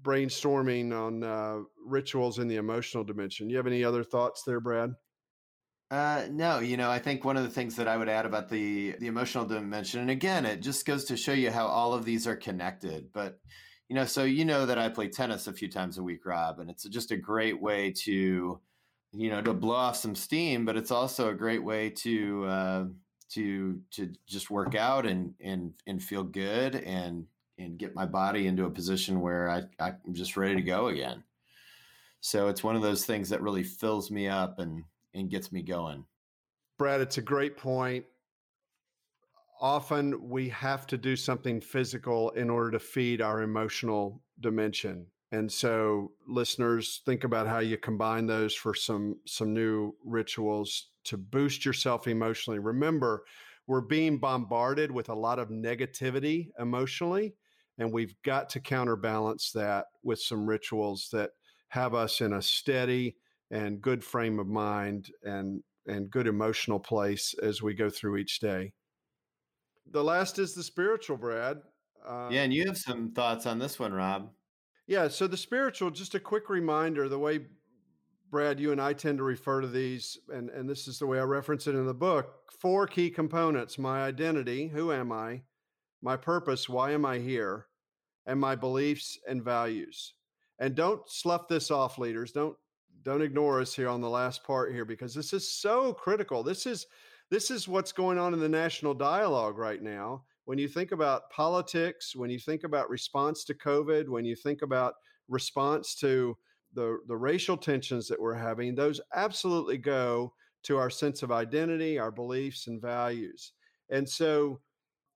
brainstorming 0.03 0.93
on 0.93 1.23
uh, 1.23 1.61
rituals 1.87 2.39
in 2.39 2.49
the 2.49 2.57
emotional 2.57 3.05
dimension. 3.05 3.49
You 3.49 3.57
have 3.57 3.67
any 3.67 3.83
other 3.83 4.05
thoughts 4.05 4.43
there, 4.43 4.61
Brad? 4.61 4.95
Uh, 5.91 6.27
no, 6.31 6.59
you 6.59 6.77
know, 6.77 6.91
I 6.91 6.99
think 6.99 7.25
one 7.25 7.37
of 7.37 7.45
the 7.45 7.51
things 7.51 7.77
that 7.77 7.87
I 7.89 7.97
would 7.97 8.09
add 8.09 8.27
about 8.27 8.49
the 8.49 8.97
the 8.99 9.07
emotional 9.07 9.45
dimension, 9.45 10.01
and 10.01 10.11
again, 10.11 10.45
it 10.47 10.61
just 10.61 10.87
goes 10.87 11.05
to 11.05 11.17
show 11.17 11.33
you 11.33 11.51
how 11.51 11.67
all 11.67 11.95
of 11.95 12.05
these 12.05 12.27
are 12.27 12.37
connected. 12.37 13.13
But 13.13 13.39
you 13.89 13.95
know, 13.95 14.05
so 14.07 14.25
you 14.25 14.45
know 14.45 14.67
that 14.67 14.79
I 14.79 14.89
play 14.89 15.09
tennis 15.09 15.47
a 15.47 15.53
few 15.53 15.71
times 15.71 15.99
a 15.99 16.03
week, 16.03 16.25
Rob, 16.27 16.59
and 16.59 16.71
it's 16.71 16.85
just 16.85 17.11
a 17.11 17.17
great 17.17 17.61
way 17.61 17.93
to 18.05 18.61
you 19.13 19.31
know 19.31 19.41
to 19.43 19.55
blow 19.55 19.77
off 19.77 19.97
some 19.97 20.15
steam 20.17 20.65
but 20.65 20.77
it's 20.77 20.91
also 20.91 21.29
a 21.29 21.35
great 21.35 21.63
way 21.63 21.89
to 21.89 22.45
uh, 22.47 22.85
to 23.31 23.81
to 23.93 24.13
just 24.27 24.51
work 24.51 24.75
out 24.75 25.07
and 25.07 25.35
and 25.41 25.73
and 25.87 26.03
feel 26.03 26.25
good 26.25 26.75
and 26.77 27.27
and 27.59 27.79
get 27.79 27.95
my 27.95 28.07
body 28.07 28.47
into 28.47 28.65
a 28.65 28.71
position 28.71 29.21
where 29.21 29.49
I, 29.49 29.63
I'm 29.79 30.13
just 30.13 30.37
ready 30.37 30.57
to 30.57 30.63
go 30.63 30.89
again. 30.89 31.23
So 32.21 32.49
it's 32.49 32.65
one 32.65 32.75
of 32.75 32.83
those 32.83 33.05
things 33.05 33.29
that 33.29 33.43
really 33.43 33.63
fills 33.63 34.11
me 34.11 34.27
up 34.29 34.59
and 34.59 34.83
and 35.15 35.31
gets 35.31 35.53
me 35.53 35.63
going. 35.63 36.05
Brad, 36.79 37.01
it's 37.01 37.19
a 37.19 37.23
great 37.23 37.57
point. 37.57 38.05
Often 39.61 40.29
we 40.29 40.49
have 40.51 40.87
to 40.89 40.99
do 40.99 41.17
something 41.17 41.61
physical 41.61 42.31
in 42.31 42.51
order 42.51 42.73
to 42.73 42.79
feed 42.79 43.21
our 43.21 43.43
emotional 43.43 44.23
dimension. 44.41 45.07
And 45.33 45.51
so 45.51 46.13
listeners 46.29 47.03
think 47.07 47.25
about 47.25 47.47
how 47.47 47.61
you 47.61 47.77
combine 47.79 48.27
those 48.27 48.55
for 48.55 48.75
some 48.75 49.17
some 49.27 49.55
new 49.55 49.95
rituals 50.05 50.91
to 51.05 51.17
boost 51.17 51.65
yourself 51.65 52.07
emotionally. 52.07 52.59
Remember, 52.59 53.25
we're 53.67 53.81
being 53.81 54.19
bombarded 54.19 54.91
with 54.91 55.09
a 55.09 55.15
lot 55.15 55.39
of 55.39 55.49
negativity 55.49 56.49
emotionally 56.59 57.35
and 57.79 57.93
we've 57.93 58.15
got 58.23 58.49
to 58.51 58.61
counterbalance 58.61 59.51
that 59.53 59.87
with 60.03 60.21
some 60.21 60.47
rituals 60.47 61.09
that 61.13 61.31
have 61.69 61.95
us 61.95 62.21
in 62.21 62.33
a 62.35 62.43
steady 62.43 63.17
and 63.55 63.81
good 63.81 64.05
frame 64.05 64.39
of 64.39 64.49
mind 64.49 65.11
and 65.23 65.63
and 65.87 66.11
good 66.11 66.27
emotional 66.27 66.81
place 66.81 67.35
as 67.43 67.63
we 67.63 67.73
go 67.73 67.89
through 67.89 68.17
each 68.17 68.41
day. 68.41 68.73
The 69.91 70.03
last 70.03 70.39
is 70.39 70.55
the 70.55 70.63
spiritual, 70.63 71.17
Brad. 71.17 71.59
Um, 72.07 72.31
yeah, 72.31 72.43
and 72.43 72.53
you 72.53 72.67
have 72.67 72.79
some 72.79 73.13
thoughts 73.13 73.47
on 73.47 73.59
this 73.59 73.79
one, 73.79 73.93
Rob. 73.93 74.31
Yeah. 74.87 75.09
So 75.09 75.27
the 75.27 75.37
spiritual, 75.37 75.91
just 75.91 76.15
a 76.15 76.21
quick 76.21 76.49
reminder 76.49 77.09
the 77.09 77.19
way, 77.19 77.41
Brad, 78.31 78.59
you 78.59 78.73
and 78.73 78.81
I 78.81 78.95
tend 78.95 79.19
to 79.19 79.25
refer 79.25 79.61
to 79.61 79.69
these, 79.69 80.19
and, 80.33 80.51
and 80.51 80.69
this 80.69 80.89
is 80.89 80.99
the 80.99 81.07
way 81.07 81.19
I 81.19 81.23
reference 81.23 81.67
it 81.67 81.75
in 81.75 81.87
the 81.87 81.95
book 81.95 82.35
four 82.61 82.87
key 82.87 83.11
components 83.11 83.79
my 83.79 84.03
identity, 84.03 84.69
who 84.69 84.91
am 84.91 85.13
I? 85.13 85.43
My 86.03 86.17
purpose, 86.17 86.69
why 86.69 86.93
am 86.93 87.05
I 87.05 87.19
here? 87.19 87.67
And 88.27 88.41
my 88.41 88.55
beliefs 88.55 89.19
and 89.29 89.45
values. 89.45 90.15
And 90.59 90.75
don't 90.75 91.03
slough 91.07 91.47
this 91.47 91.71
off, 91.71 91.99
leaders. 91.99 92.33
Don't 92.33 92.57
don't 93.05 93.23
ignore 93.23 93.61
us 93.61 93.75
here 93.75 93.89
on 93.89 94.01
the 94.01 94.09
last 94.09 94.45
part 94.45 94.73
here 94.73 94.85
because 94.85 95.15
this 95.15 95.33
is 95.33 95.51
so 95.51 95.93
critical. 95.93 96.43
This 96.43 96.67
is 96.67 96.87
this 97.31 97.51
is 97.51 97.69
what's 97.69 97.93
going 97.93 98.19
on 98.19 98.35
in 98.35 98.41
the 98.41 98.49
national 98.49 98.95
dialogue 98.95 99.57
right 99.57 99.83
now 99.83 100.25
when 100.45 100.59
you 100.59 100.69
think 100.69 100.93
about 100.93 101.31
politics, 101.31 102.15
when 102.15 102.31
you 102.31 102.39
think 102.39 102.65
about 102.65 102.91
response 102.91 103.45
to 103.45 103.55
COVID, 103.55 104.09
when 104.09 104.25
you 104.25 104.37
think 104.37 104.63
about 104.63 104.95
response 105.29 105.95
to 105.97 106.37
the, 106.75 106.99
the 107.09 107.17
racial 107.17 107.57
tensions 107.57 108.09
that 108.09 108.21
we're 108.21 108.35
having, 108.35 108.75
those 108.75 109.01
absolutely 109.15 109.79
go 109.79 110.33
to 110.65 110.77
our 110.77 110.91
sense 110.91 111.23
of 111.23 111.33
identity, 111.33 111.99
our 111.99 112.11
beliefs, 112.11 112.67
and 112.67 112.81
values. 112.81 113.53
And 113.91 114.09
so 114.09 114.61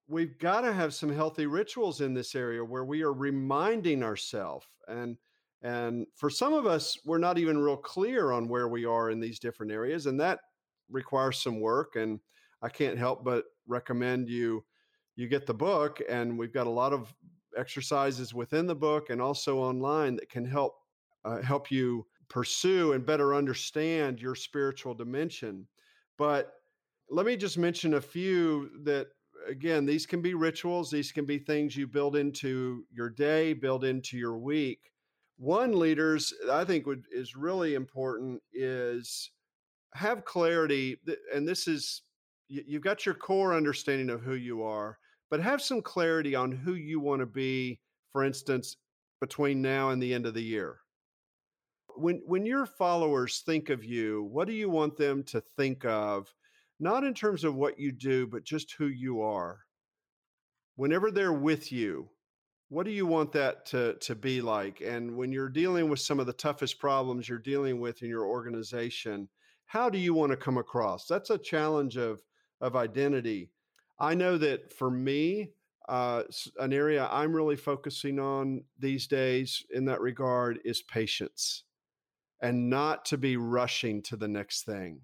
we've 0.07 0.39
got 0.39 0.63
to 0.63 0.73
have 0.73 0.95
some 0.95 1.13
healthy 1.13 1.47
rituals 1.47 2.01
in 2.01 2.15
this 2.15 2.35
area 2.35 2.65
where 2.65 2.85
we 2.85 3.03
are 3.03 3.13
reminding 3.13 4.03
ourselves 4.03 4.67
and 4.89 5.17
and 5.63 6.07
for 6.15 6.31
some 6.31 6.53
of 6.53 6.67
us 6.67 6.97
we're 7.05 7.19
not 7.19 7.39
even 7.39 7.59
real 7.59 7.77
clear 7.77 8.33
on 8.33 8.49
where 8.49 8.69
we 8.69 8.85
are 8.85 9.11
in 9.11 9.21
these 9.21 9.39
different 9.39 9.73
areas 9.73 10.07
and 10.07 10.21
that 10.21 10.39
requires 10.91 11.43
some 11.43 11.61
work 11.61 11.97
and 11.97 12.21
i 12.63 12.69
can't 12.69 12.99
help 12.99 13.25
but 13.25 13.45
recommend 13.67 14.29
you 14.29 14.65
you 15.19 15.27
get 15.27 15.47
the 15.47 15.55
book, 15.55 16.01
and 16.09 16.39
we've 16.39 16.53
got 16.53 16.69
a 16.69 16.71
lot 16.71 16.93
of 16.93 17.13
exercises 17.57 18.33
within 18.33 18.69
the 18.69 18.75
book 18.75 19.11
and 19.11 19.21
also 19.21 19.59
online 19.59 20.15
that 20.15 20.31
can 20.31 20.45
help 20.45 20.75
uh, 21.25 21.43
help 21.43 21.73
you 21.73 22.07
pursue 22.29 22.93
and 22.93 23.05
better 23.05 23.35
understand 23.35 24.21
your 24.21 24.37
spiritual 24.37 24.95
dimension. 24.95 25.67
But 26.19 26.53
let 27.11 27.27
me 27.27 27.37
just 27.37 27.59
mention 27.59 27.95
a 27.95 28.01
few 28.01 28.71
that 28.85 29.09
again 29.49 29.85
these 29.87 30.07
can 30.07 30.23
be 30.23 30.35
rituals 30.35 30.91
these 30.91 31.11
can 31.11 31.25
be 31.25 31.39
things 31.39 31.77
you 31.77 31.87
build 31.87 32.17
into 32.17 32.85
your 32.93 33.09
day 33.09 33.55
build 33.55 33.85
into 33.85 34.19
your 34.19 34.37
week 34.37 34.91
one 35.39 35.79
leaders 35.79 36.33
i 36.51 36.65
think 36.65 36.87
would 36.87 37.05
is 37.13 37.37
really 37.37 37.75
important 37.75 38.43
is 38.53 39.31
have 39.95 40.25
clarity 40.25 40.99
and 41.35 41.49
this 41.49 41.67
is 41.67 42.03
you've 42.49 42.83
got 42.83 43.07
your 43.07 43.15
core 43.15 43.55
understanding 43.55 44.11
of 44.11 44.21
who 44.21 44.35
you 44.35 44.63
are 44.63 44.99
but 45.31 45.41
have 45.41 45.61
some 45.61 45.83
clarity 45.83 46.35
on 46.35 46.51
who 46.53 46.75
you 46.75 47.01
want 47.01 47.21
to 47.21 47.27
be, 47.27 47.81
for 48.13 48.25
instance, 48.25 48.77
between 49.21 49.61
now 49.61 49.91
and 49.91 50.03
the 50.03 50.15
end 50.15 50.27
of 50.27 50.35
the 50.35 50.43
year. 50.43 50.79
When, 51.97 52.23
when 52.27 52.47
your 52.47 52.65
followers 52.65 53.43
think 53.45 53.71
of 53.71 53.85
you, 53.85 54.29
what 54.31 54.47
do 54.47 54.55
you 54.55 54.71
want 54.71 54.97
them 54.97 55.23
to 55.25 55.43
think 55.57 55.85
of? 55.85 56.33
Not 56.81 57.05
in 57.05 57.13
terms 57.13 57.45
of 57.45 57.57
what 57.57 57.79
you 57.79 57.91
do, 57.91 58.27
but 58.27 58.45
just 58.45 58.73
who 58.79 58.87
you 58.87 59.21
are. 59.21 59.59
Whenever 60.77 61.11
they're 61.11 61.33
with 61.33 61.73
you, 61.73 62.09
what 62.69 62.85
do 62.85 62.93
you 62.93 63.07
want 63.07 63.33
that 63.33 63.67
to, 63.67 63.95
to 63.95 64.15
be 64.15 64.41
like? 64.43 64.81
And 64.81 65.17
when 65.17 65.33
you're 65.33 65.49
dealing 65.49 65.89
with 65.89 66.01
some 66.01 66.21
of 66.21 66.27
the 66.27 66.33
toughest 66.33 66.79
problems 66.79 67.29
you're 67.29 67.39
dealing 67.39 67.81
with 67.81 68.03
in 68.03 68.09
your 68.09 68.27
organization, 68.27 69.29
how 69.67 69.89
do 69.89 69.99
you 69.99 70.15
want 70.15 70.31
to 70.33 70.37
come 70.37 70.59
across? 70.59 71.07
That's 71.07 71.31
a 71.31 71.39
challenge 71.39 71.97
of, 71.97 72.23
of 72.61 72.77
identity. 72.77 73.51
I 73.99 74.15
know 74.15 74.37
that 74.39 74.73
for 74.73 74.91
me, 74.91 75.51
uh, 75.89 76.25
an 76.59 76.73
area 76.75 77.09
I'm 77.11 77.35
really 77.35 77.57
focusing 77.57 78.19
on 78.19 78.65
these 78.79 79.07
days 79.07 79.65
in 79.71 79.87
that 79.87 80.03
regard 80.03 80.61
is 80.65 80.83
patience 80.83 81.65
and 82.43 82.69
not 82.69 83.07
to 83.07 83.19
be 83.19 83.37
rushing 83.37 84.03
to 84.03 84.17
the 84.17 84.29
next 84.29 84.65
thing. 84.65 85.01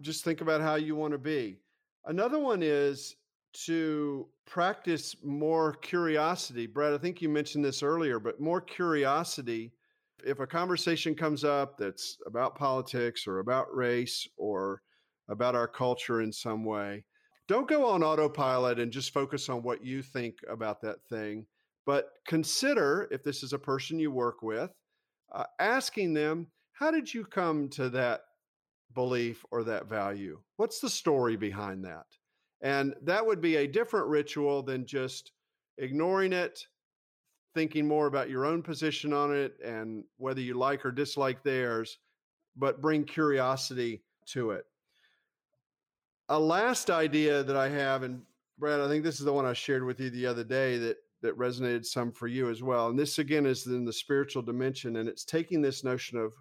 Just 0.00 0.24
think 0.24 0.40
about 0.40 0.60
how 0.60 0.74
you 0.74 0.96
want 0.96 1.12
to 1.12 1.18
be. 1.18 1.60
Another 2.04 2.38
one 2.38 2.62
is 2.62 3.16
to 3.64 4.28
practice 4.46 5.16
more 5.24 5.74
curiosity. 5.74 6.66
Brad, 6.66 6.92
I 6.92 6.98
think 6.98 7.22
you 7.22 7.28
mentioned 7.28 7.64
this 7.64 7.82
earlier, 7.82 8.18
but 8.18 8.40
more 8.40 8.60
curiosity. 8.60 9.72
If 10.24 10.40
a 10.40 10.46
conversation 10.46 11.14
comes 11.14 11.44
up 11.44 11.78
that's 11.78 12.18
about 12.26 12.56
politics 12.56 13.26
or 13.26 13.38
about 13.38 13.74
race 13.74 14.26
or 14.36 14.82
about 15.28 15.54
our 15.54 15.68
culture 15.68 16.22
in 16.22 16.32
some 16.32 16.64
way, 16.64 17.04
don't 17.48 17.68
go 17.68 17.86
on 17.86 18.02
autopilot 18.02 18.78
and 18.78 18.92
just 18.92 19.12
focus 19.12 19.48
on 19.48 19.62
what 19.62 19.84
you 19.84 20.02
think 20.02 20.36
about 20.48 20.80
that 20.82 21.04
thing, 21.08 21.46
but 21.84 22.10
consider 22.26 23.08
if 23.10 23.22
this 23.22 23.42
is 23.42 23.52
a 23.52 23.58
person 23.58 23.98
you 23.98 24.10
work 24.10 24.42
with, 24.42 24.70
uh, 25.32 25.44
asking 25.60 26.12
them, 26.14 26.48
how 26.72 26.90
did 26.90 27.12
you 27.12 27.24
come 27.24 27.68
to 27.70 27.88
that 27.90 28.22
belief 28.94 29.44
or 29.50 29.64
that 29.64 29.88
value? 29.88 30.40
What's 30.56 30.80
the 30.80 30.90
story 30.90 31.36
behind 31.36 31.84
that? 31.84 32.06
And 32.66 32.94
that 33.02 33.24
would 33.24 33.40
be 33.40 33.56
a 33.56 33.66
different 33.66 34.08
ritual 34.08 34.62
than 34.62 34.86
just 34.86 35.32
ignoring 35.78 36.32
it, 36.32 36.66
thinking 37.54 37.86
more 37.86 38.06
about 38.06 38.30
your 38.30 38.44
own 38.44 38.62
position 38.62 39.12
on 39.12 39.34
it 39.34 39.54
and 39.64 40.04
whether 40.16 40.40
you 40.40 40.54
like 40.54 40.84
or 40.84 40.90
dislike 40.90 41.42
theirs, 41.42 41.98
but 42.56 42.82
bring 42.82 43.04
curiosity 43.04 44.02
to 44.26 44.50
it 44.50 44.66
a 46.28 46.38
last 46.38 46.90
idea 46.90 47.42
that 47.42 47.56
I 47.56 47.68
have, 47.68 48.02
and 48.02 48.22
Brad, 48.58 48.80
I 48.80 48.88
think 48.88 49.04
this 49.04 49.18
is 49.18 49.24
the 49.24 49.32
one 49.32 49.46
I 49.46 49.52
shared 49.52 49.84
with 49.84 50.00
you 50.00 50.10
the 50.10 50.26
other 50.26 50.44
day 50.44 50.78
that 50.78 50.96
that 51.22 51.38
resonated 51.38 51.84
some 51.84 52.12
for 52.12 52.26
you 52.26 52.50
as 52.50 52.62
well. 52.62 52.88
And 52.88 52.98
this 52.98 53.18
again 53.18 53.46
is 53.46 53.66
in 53.66 53.84
the 53.84 53.92
spiritual 53.92 54.42
dimension, 54.42 54.96
and 54.96 55.08
it's 55.08 55.24
taking 55.24 55.62
this 55.62 55.82
notion 55.82 56.18
of 56.18 56.34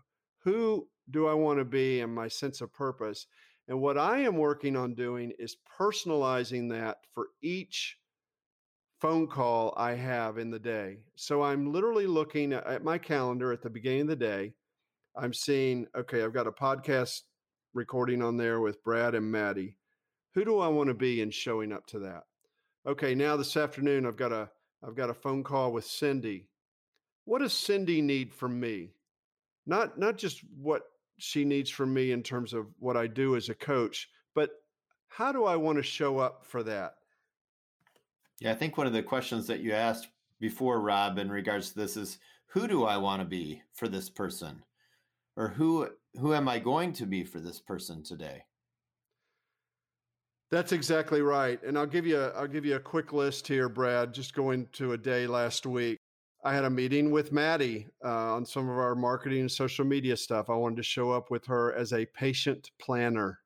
who 0.43 0.87
do 1.11 1.27
I 1.27 1.33
want 1.33 1.59
to 1.59 1.65
be 1.65 2.01
and 2.01 2.13
my 2.13 2.27
sense 2.27 2.61
of 2.61 2.73
purpose, 2.73 3.27
And 3.67 3.81
what 3.81 3.97
I 3.97 4.19
am 4.19 4.37
working 4.37 4.75
on 4.75 4.93
doing 4.93 5.31
is 5.39 5.57
personalizing 5.79 6.69
that 6.69 6.99
for 7.13 7.29
each 7.41 7.97
phone 9.01 9.27
call 9.27 9.73
I 9.75 9.93
have 9.93 10.37
in 10.37 10.51
the 10.51 10.59
day. 10.59 10.99
So 11.15 11.43
I'm 11.43 11.71
literally 11.71 12.07
looking 12.07 12.53
at 12.53 12.83
my 12.83 12.97
calendar 12.97 13.51
at 13.51 13.61
the 13.61 13.69
beginning 13.69 14.01
of 14.01 14.07
the 14.07 14.15
day. 14.15 14.53
I'm 15.15 15.33
seeing, 15.33 15.87
okay, 15.95 16.23
I've 16.23 16.33
got 16.33 16.47
a 16.47 16.51
podcast 16.51 17.21
recording 17.73 18.21
on 18.21 18.37
there 18.37 18.61
with 18.61 18.83
Brad 18.83 19.15
and 19.15 19.31
Maddie. 19.31 19.77
Who 20.33 20.45
do 20.45 20.59
I 20.59 20.67
want 20.67 20.89
to 20.89 20.93
be 20.93 21.21
in 21.21 21.31
showing 21.31 21.71
up 21.71 21.87
to 21.87 21.99
that? 21.99 22.23
Okay, 22.87 23.15
now 23.15 23.35
this 23.35 23.57
afternoon 23.57 24.05
I've 24.05 24.17
got 24.17 24.31
a 24.31 24.49
I've 24.85 24.95
got 24.95 25.09
a 25.09 25.13
phone 25.13 25.43
call 25.43 25.71
with 25.71 25.85
Cindy. 25.85 26.47
What 27.23 27.39
does 27.39 27.53
Cindy 27.53 28.01
need 28.01 28.33
from 28.33 28.59
me? 28.59 28.91
Not 29.65 29.97
not 29.97 30.17
just 30.17 30.41
what 30.55 30.83
she 31.17 31.45
needs 31.45 31.69
from 31.69 31.93
me 31.93 32.11
in 32.11 32.23
terms 32.23 32.53
of 32.53 32.67
what 32.79 32.97
I 32.97 33.07
do 33.07 33.35
as 33.35 33.49
a 33.49 33.55
coach, 33.55 34.09
but 34.33 34.51
how 35.07 35.31
do 35.31 35.45
I 35.45 35.55
want 35.55 35.77
to 35.77 35.83
show 35.83 36.17
up 36.19 36.45
for 36.45 36.63
that? 36.63 36.95
Yeah, 38.39 38.51
I 38.51 38.55
think 38.55 38.77
one 38.77 38.87
of 38.87 38.93
the 38.93 39.03
questions 39.03 39.47
that 39.47 39.61
you 39.61 39.71
asked 39.71 40.09
before, 40.39 40.81
Rob, 40.81 41.17
in 41.17 41.29
regards 41.29 41.69
to 41.71 41.79
this 41.79 41.95
is 41.95 42.17
who 42.47 42.67
do 42.67 42.85
I 42.85 42.97
want 42.97 43.21
to 43.21 43.27
be 43.27 43.61
for 43.73 43.87
this 43.87 44.09
person? 44.09 44.63
Or 45.37 45.49
who 45.49 45.89
who 46.19 46.33
am 46.33 46.47
I 46.47 46.59
going 46.59 46.93
to 46.93 47.05
be 47.05 47.23
for 47.23 47.39
this 47.39 47.59
person 47.59 48.03
today? 48.03 48.43
That's 50.51 50.71
exactly 50.71 51.21
right. 51.21 51.61
And 51.63 51.77
I'll 51.77 51.85
give 51.85 52.05
you 52.05 52.19
a, 52.19 52.29
I'll 52.29 52.47
give 52.47 52.65
you 52.65 52.75
a 52.75 52.79
quick 52.79 53.11
list 53.11 53.47
here, 53.47 53.67
Brad, 53.67 54.13
just 54.13 54.33
going 54.33 54.67
to 54.73 54.93
a 54.93 54.97
day 54.97 55.27
last 55.27 55.65
week. 55.65 55.97
I 56.45 56.53
had 56.53 56.63
a 56.63 56.69
meeting 56.69 57.09
with 57.09 57.31
Maddie 57.31 57.87
uh, 58.03 58.35
on 58.35 58.45
some 58.45 58.69
of 58.69 58.77
our 58.77 58.93
marketing 58.93 59.39
and 59.39 59.51
social 59.51 59.83
media 59.83 60.15
stuff. 60.15 60.47
I 60.47 60.53
wanted 60.53 60.75
to 60.75 60.83
show 60.83 61.09
up 61.09 61.31
with 61.31 61.43
her 61.47 61.73
as 61.73 61.91
a 61.91 62.05
patient 62.05 62.69
planner. 62.79 63.39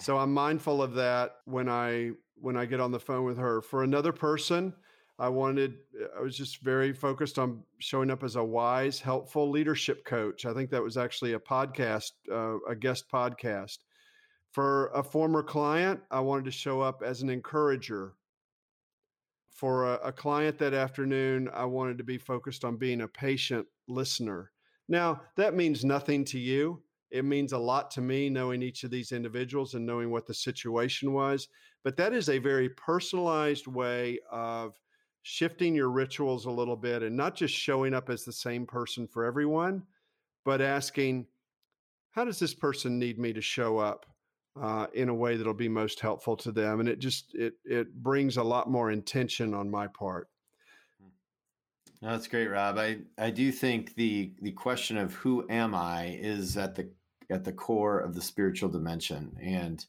So 0.00 0.18
I'm 0.18 0.34
mindful 0.34 0.82
of 0.82 0.94
that 0.94 1.36
when 1.44 1.68
I 1.68 2.10
when 2.34 2.56
I 2.56 2.66
get 2.66 2.80
on 2.80 2.90
the 2.90 2.98
phone 2.98 3.24
with 3.24 3.38
her. 3.38 3.62
For 3.62 3.84
another 3.84 4.10
person, 4.10 4.74
I 5.16 5.28
wanted 5.28 5.76
I 6.18 6.20
was 6.20 6.36
just 6.36 6.60
very 6.60 6.92
focused 6.92 7.38
on 7.38 7.62
showing 7.78 8.10
up 8.10 8.24
as 8.24 8.34
a 8.34 8.42
wise, 8.42 8.98
helpful 8.98 9.48
leadership 9.48 10.04
coach. 10.04 10.44
I 10.44 10.52
think 10.52 10.70
that 10.70 10.82
was 10.82 10.96
actually 10.96 11.34
a 11.34 11.38
podcast, 11.38 12.10
uh, 12.32 12.58
a 12.68 12.74
guest 12.74 13.08
podcast. 13.08 13.78
For 14.50 14.88
a 14.88 15.04
former 15.04 15.44
client, 15.44 16.00
I 16.10 16.18
wanted 16.18 16.46
to 16.46 16.50
show 16.50 16.80
up 16.80 17.00
as 17.00 17.22
an 17.22 17.30
encourager 17.30 18.14
for 19.52 19.94
a, 19.94 20.08
a, 20.08 20.12
client 20.12 20.58
that 20.58 20.74
afternoon, 20.74 21.48
I 21.52 21.64
wanted 21.64 21.98
to 21.98 22.04
be 22.04 22.18
focused 22.18 22.64
on 22.64 22.76
being 22.76 23.02
a 23.02 23.08
patient 23.08 23.66
listener. 23.86 24.50
Now, 24.88 25.20
that 25.36 25.54
means 25.54 25.84
nothing 25.84 26.24
to 26.26 26.38
you. 26.38 26.82
It 27.10 27.24
means 27.24 27.52
a 27.52 27.58
lot 27.58 27.90
to 27.92 28.00
me 28.00 28.30
knowing 28.30 28.62
each 28.62 28.84
of 28.84 28.90
these 28.90 29.12
individuals 29.12 29.74
and 29.74 29.84
knowing 29.84 30.10
what 30.10 30.26
the 30.26 30.34
situation 30.34 31.12
was. 31.12 31.48
But 31.84 31.96
that 31.98 32.14
is 32.14 32.28
a 32.28 32.38
very 32.38 32.70
personalized 32.70 33.66
way 33.66 34.18
of 34.30 34.80
shifting 35.22 35.74
your 35.74 35.90
rituals 35.90 36.46
a 36.46 36.50
little 36.50 36.76
bit 36.76 37.02
and 37.02 37.16
not 37.16 37.34
just 37.34 37.54
showing 37.54 37.94
up 37.94 38.10
as 38.10 38.24
the 38.24 38.32
same 38.32 38.66
person 38.66 39.06
for 39.06 39.24
everyone, 39.24 39.82
but 40.44 40.60
asking, 40.60 41.26
how 42.10 42.24
does 42.24 42.38
this 42.38 42.54
person 42.54 42.98
need 42.98 43.18
me 43.18 43.32
to 43.32 43.40
show 43.40 43.78
up? 43.78 44.06
Uh, 44.60 44.86
in 44.94 45.08
a 45.08 45.14
way 45.14 45.36
that'll 45.36 45.54
be 45.54 45.68
most 45.68 46.00
helpful 46.00 46.36
to 46.36 46.52
them 46.52 46.80
and 46.80 46.88
it 46.88 46.98
just 46.98 47.34
it 47.34 47.54
it 47.64 47.94
brings 48.02 48.36
a 48.36 48.42
lot 48.42 48.70
more 48.70 48.90
intention 48.90 49.54
on 49.54 49.70
my 49.70 49.86
part 49.86 50.28
no, 52.00 52.10
that's 52.10 52.28
great 52.28 52.48
rob 52.48 52.78
i 52.78 52.98
i 53.18 53.30
do 53.30 53.50
think 53.50 53.94
the 53.94 54.32
the 54.42 54.52
question 54.52 54.96
of 54.98 55.14
who 55.14 55.46
am 55.48 55.74
i 55.74 56.18
is 56.20 56.56
at 56.56 56.74
the 56.74 56.88
at 57.30 57.44
the 57.44 57.52
core 57.52 57.98
of 57.98 58.14
the 58.14 58.20
spiritual 58.20 58.68
dimension 58.68 59.34
and 59.40 59.86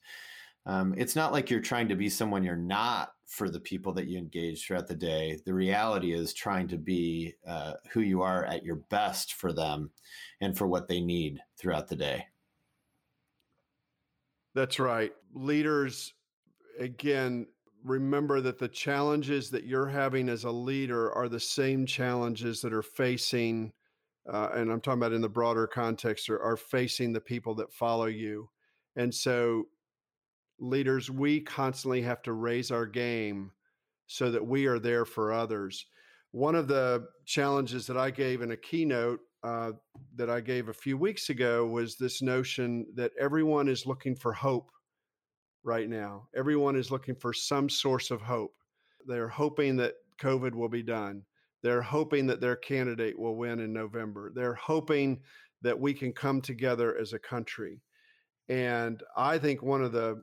um, 0.66 0.94
it's 0.98 1.16
not 1.16 1.34
like 1.34 1.50
you're 1.50 1.60
trying 1.60 1.90
to 1.90 1.96
be 1.96 2.10
someone 2.10 2.44
you're 2.44 2.56
not 2.56 3.14
for 3.28 3.50
the 3.50 3.60
people 3.60 3.92
that 3.94 4.08
you 4.08 4.18
engage 4.18 4.66
throughout 4.66 4.88
the 4.88 4.96
day. 4.96 5.40
The 5.46 5.54
reality 5.54 6.14
is 6.14 6.34
trying 6.34 6.68
to 6.70 6.78
be 6.78 7.34
uh, 7.46 7.74
who 7.92 8.02
you 8.02 8.22
are 8.22 8.46
at 8.46 8.64
your 8.64 8.78
best 8.78 9.34
for 9.34 9.52
them 9.52 9.92
and 10.40 10.58
for 10.58 10.68
what 10.68 10.88
they 10.88 11.02
need 11.02 11.40
throughout 11.58 11.88
the 11.88 11.96
day. 11.96 12.28
That's 14.56 14.80
right. 14.80 15.12
Leaders, 15.34 16.14
again, 16.80 17.48
remember 17.84 18.40
that 18.42 18.60
the 18.60 18.68
challenges 18.68 19.50
that 19.50 19.66
you're 19.66 19.88
having 19.88 20.30
as 20.30 20.44
a 20.44 20.52
leader 20.52 21.12
are 21.14 21.28
the 21.28 21.40
same 21.40 21.86
challenges 21.86 22.62
that 22.62 22.74
are 22.74 22.84
facing, 22.84 23.74
uh, 24.32 24.50
and 24.54 24.72
I'm 24.72 24.80
talking 24.80 25.00
about 25.00 25.14
in 25.14 25.22
the 25.22 25.30
broader 25.30 25.68
context, 25.68 26.30
are, 26.30 26.42
are 26.42 26.58
facing 26.58 27.14
the 27.14 27.22
people 27.22 27.56
that 27.56 27.74
follow 27.74 28.06
you. 28.06 28.50
And 28.96 29.14
so, 29.14 29.66
leaders, 30.60 31.10
we 31.10 31.42
constantly 31.42 32.02
have 32.04 32.22
to 32.24 32.34
raise 32.34 32.72
our 32.72 32.86
game 32.86 33.52
so 34.08 34.30
that 34.32 34.46
we 34.46 34.68
are 34.68 34.80
there 34.80 35.06
for 35.06 35.34
others. 35.34 35.86
One 36.32 36.56
of 36.56 36.68
the 36.68 37.08
challenges 37.26 37.88
that 37.88 37.98
I 37.98 38.12
gave 38.12 38.42
in 38.42 38.52
a 38.52 38.58
keynote 38.58 39.20
uh, 39.44 39.72
that 40.16 40.30
I 40.30 40.40
gave 40.40 40.70
a 40.70 40.74
few 40.74 40.98
weeks 40.98 41.30
ago 41.30 41.66
was 41.66 41.96
this 41.96 42.22
notion 42.22 42.86
that 42.96 43.12
everyone 43.20 43.68
is 43.68 43.86
looking 43.86 44.16
for 44.16 44.32
hope 44.32 44.72
right 45.64 45.90
now. 45.90 46.28
Everyone 46.36 46.76
is 46.76 46.92
looking 46.92 47.16
for 47.16 47.34
some 47.34 47.70
source 47.70 48.12
of 48.12 48.22
hope. 48.22 48.56
They're 49.06 49.28
hoping 49.28 49.76
that 49.78 49.96
COVID 50.22 50.54
will 50.54 50.70
be 50.70 50.84
done. 50.84 51.24
They're 51.62 51.82
hoping 51.82 52.28
that 52.28 52.42
their 52.42 52.56
candidate 52.56 53.18
will 53.18 53.36
win 53.36 53.60
in 53.60 53.74
November. 53.74 54.32
They're 54.34 54.54
hoping 54.54 55.22
that 55.62 55.80
we 55.80 55.94
can 55.94 56.12
come 56.12 56.42
together 56.42 56.98
as 56.98 57.14
a 57.14 57.20
country. 57.20 57.82
And 58.50 59.02
I 59.16 59.38
think 59.38 59.62
one 59.62 59.82
of 59.84 59.94
the 59.94 60.22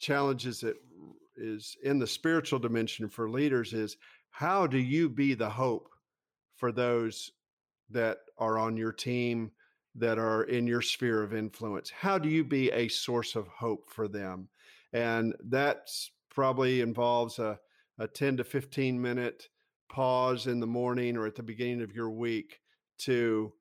challenges 0.00 0.60
that 0.60 0.76
is 1.36 1.76
in 1.82 1.98
the 1.98 2.06
spiritual 2.06 2.60
dimension 2.60 3.08
for 3.08 3.28
leaders 3.28 3.72
is 3.72 3.96
how 4.30 4.66
do 4.66 4.78
you 4.78 5.08
be 5.08 5.34
the 5.34 5.50
hope 5.50 5.88
for 6.56 6.70
those 6.70 7.32
that 7.90 8.18
are 8.38 8.58
on 8.58 8.76
your 8.76 8.92
team 8.92 9.50
that 9.96 10.18
are 10.18 10.44
in 10.44 10.66
your 10.66 10.82
sphere 10.82 11.22
of 11.22 11.34
influence 11.34 11.90
how 11.90 12.18
do 12.18 12.28
you 12.28 12.42
be 12.42 12.70
a 12.72 12.88
source 12.88 13.36
of 13.36 13.46
hope 13.48 13.90
for 13.90 14.08
them? 14.08 14.48
And 14.92 15.34
that 15.50 15.88
probably 16.30 16.80
involves 16.80 17.38
a, 17.38 17.58
a 17.98 18.08
10 18.08 18.38
to 18.38 18.44
15 18.44 19.00
minute 19.00 19.48
pause 19.90 20.46
in 20.46 20.60
the 20.60 20.66
morning 20.66 21.16
or 21.16 21.26
at 21.26 21.36
the 21.36 21.42
beginning 21.42 21.82
of 21.82 21.94
your 21.94 22.10
week 22.10 22.58
to 22.98 23.52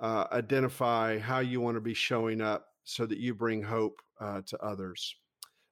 uh, 0.00 0.26
identify 0.32 1.18
how 1.18 1.40
you 1.40 1.60
want 1.60 1.76
to 1.76 1.80
be 1.80 1.94
showing 1.94 2.40
up 2.40 2.66
so 2.84 3.06
that 3.06 3.18
you 3.18 3.34
bring 3.34 3.62
hope 3.62 4.00
uh, 4.20 4.42
to 4.46 4.58
others. 4.62 5.14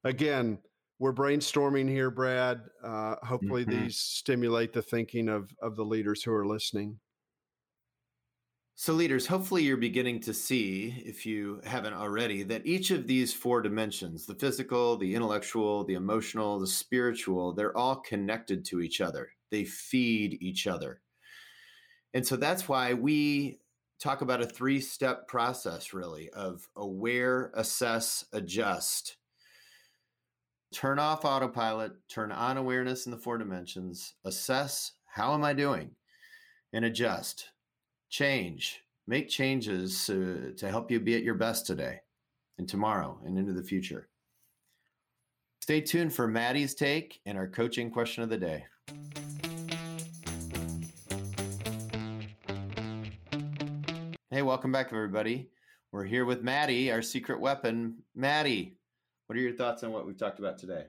Again 0.04 0.58
we're 0.98 1.12
brainstorming 1.12 1.88
here 1.88 2.10
brad 2.10 2.60
uh, 2.82 3.14
hopefully 3.22 3.64
mm-hmm. 3.64 3.84
these 3.84 3.98
stimulate 3.98 4.72
the 4.72 4.82
thinking 4.82 5.28
of 5.28 5.50
of 5.62 5.76
the 5.76 5.84
leaders 5.84 6.22
who 6.22 6.32
are 6.32 6.46
listening 6.46 6.98
so, 8.80 8.92
leaders, 8.92 9.26
hopefully 9.26 9.64
you're 9.64 9.76
beginning 9.76 10.20
to 10.20 10.32
see, 10.32 11.02
if 11.04 11.26
you 11.26 11.60
haven't 11.64 11.94
already, 11.94 12.44
that 12.44 12.64
each 12.64 12.92
of 12.92 13.08
these 13.08 13.34
four 13.34 13.60
dimensions 13.60 14.24
the 14.24 14.36
physical, 14.36 14.96
the 14.96 15.16
intellectual, 15.16 15.82
the 15.82 15.94
emotional, 15.94 16.60
the 16.60 16.66
spiritual 16.68 17.52
they're 17.52 17.76
all 17.76 17.96
connected 17.96 18.64
to 18.66 18.80
each 18.80 19.00
other. 19.00 19.30
They 19.50 19.64
feed 19.64 20.38
each 20.40 20.68
other. 20.68 21.00
And 22.14 22.24
so 22.24 22.36
that's 22.36 22.68
why 22.68 22.94
we 22.94 23.58
talk 23.98 24.20
about 24.20 24.42
a 24.42 24.46
three 24.46 24.80
step 24.80 25.26
process, 25.26 25.92
really, 25.92 26.30
of 26.30 26.68
aware, 26.76 27.50
assess, 27.54 28.26
adjust. 28.32 29.16
Turn 30.72 31.00
off 31.00 31.24
autopilot, 31.24 31.94
turn 32.08 32.30
on 32.30 32.56
awareness 32.56 33.06
in 33.06 33.10
the 33.10 33.18
four 33.18 33.38
dimensions, 33.38 34.14
assess 34.24 34.92
how 35.04 35.34
am 35.34 35.42
I 35.42 35.52
doing, 35.52 35.96
and 36.72 36.84
adjust 36.84 37.50
change, 38.08 38.82
make 39.06 39.28
changes 39.28 40.08
uh, 40.10 40.52
to 40.56 40.68
help 40.68 40.90
you 40.90 41.00
be 41.00 41.14
at 41.14 41.22
your 41.22 41.34
best 41.34 41.66
today 41.66 42.00
and 42.58 42.68
tomorrow 42.68 43.18
and 43.24 43.38
into 43.38 43.52
the 43.52 43.62
future. 43.62 44.08
Stay 45.62 45.80
tuned 45.80 46.12
for 46.12 46.26
Maddie's 46.26 46.74
take 46.74 47.20
and 47.26 47.36
our 47.36 47.46
coaching 47.46 47.90
question 47.90 48.22
of 48.22 48.30
the 48.30 48.38
day. 48.38 48.64
Hey, 54.30 54.42
welcome 54.42 54.72
back, 54.72 54.88
everybody. 54.92 55.50
We're 55.92 56.04
here 56.04 56.24
with 56.24 56.42
Maddie, 56.42 56.92
our 56.92 57.02
secret 57.02 57.40
weapon. 57.40 57.96
Maddie, 58.14 58.76
what 59.26 59.36
are 59.36 59.42
your 59.42 59.54
thoughts 59.54 59.82
on 59.82 59.92
what 59.92 60.06
we've 60.06 60.18
talked 60.18 60.38
about 60.38 60.58
today? 60.58 60.84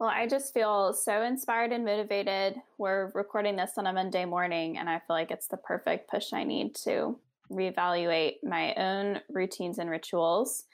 Well, 0.00 0.08
I 0.08 0.26
just 0.26 0.52
feel 0.52 0.92
so 0.92 1.22
inspired 1.22 1.70
and 1.70 1.84
motivated. 1.84 2.60
We're 2.78 3.12
recording 3.14 3.54
this 3.54 3.72
on 3.76 3.86
a 3.86 3.92
Monday 3.92 4.24
morning, 4.24 4.76
and 4.76 4.90
I 4.90 4.98
feel 4.98 5.14
like 5.14 5.30
it's 5.30 5.46
the 5.46 5.56
perfect 5.56 6.10
push 6.10 6.32
I 6.32 6.42
need 6.42 6.74
to 6.82 7.16
reevaluate 7.50 8.42
my 8.42 8.74
own 8.74 9.20
routines 9.28 9.78
and 9.78 9.88
rituals. 9.88 10.64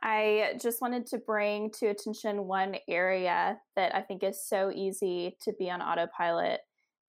I 0.00 0.52
just 0.62 0.80
wanted 0.80 1.06
to 1.08 1.18
bring 1.18 1.72
to 1.72 1.86
attention 1.86 2.46
one 2.46 2.76
area 2.88 3.58
that 3.74 3.96
I 3.96 4.02
think 4.02 4.22
is 4.22 4.46
so 4.46 4.70
easy 4.72 5.36
to 5.42 5.52
be 5.58 5.68
on 5.70 5.82
autopilot, 5.82 6.60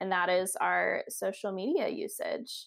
and 0.01 0.11
that 0.11 0.27
is 0.27 0.55
our 0.59 1.03
social 1.07 1.51
media 1.51 1.87
usage. 1.87 2.65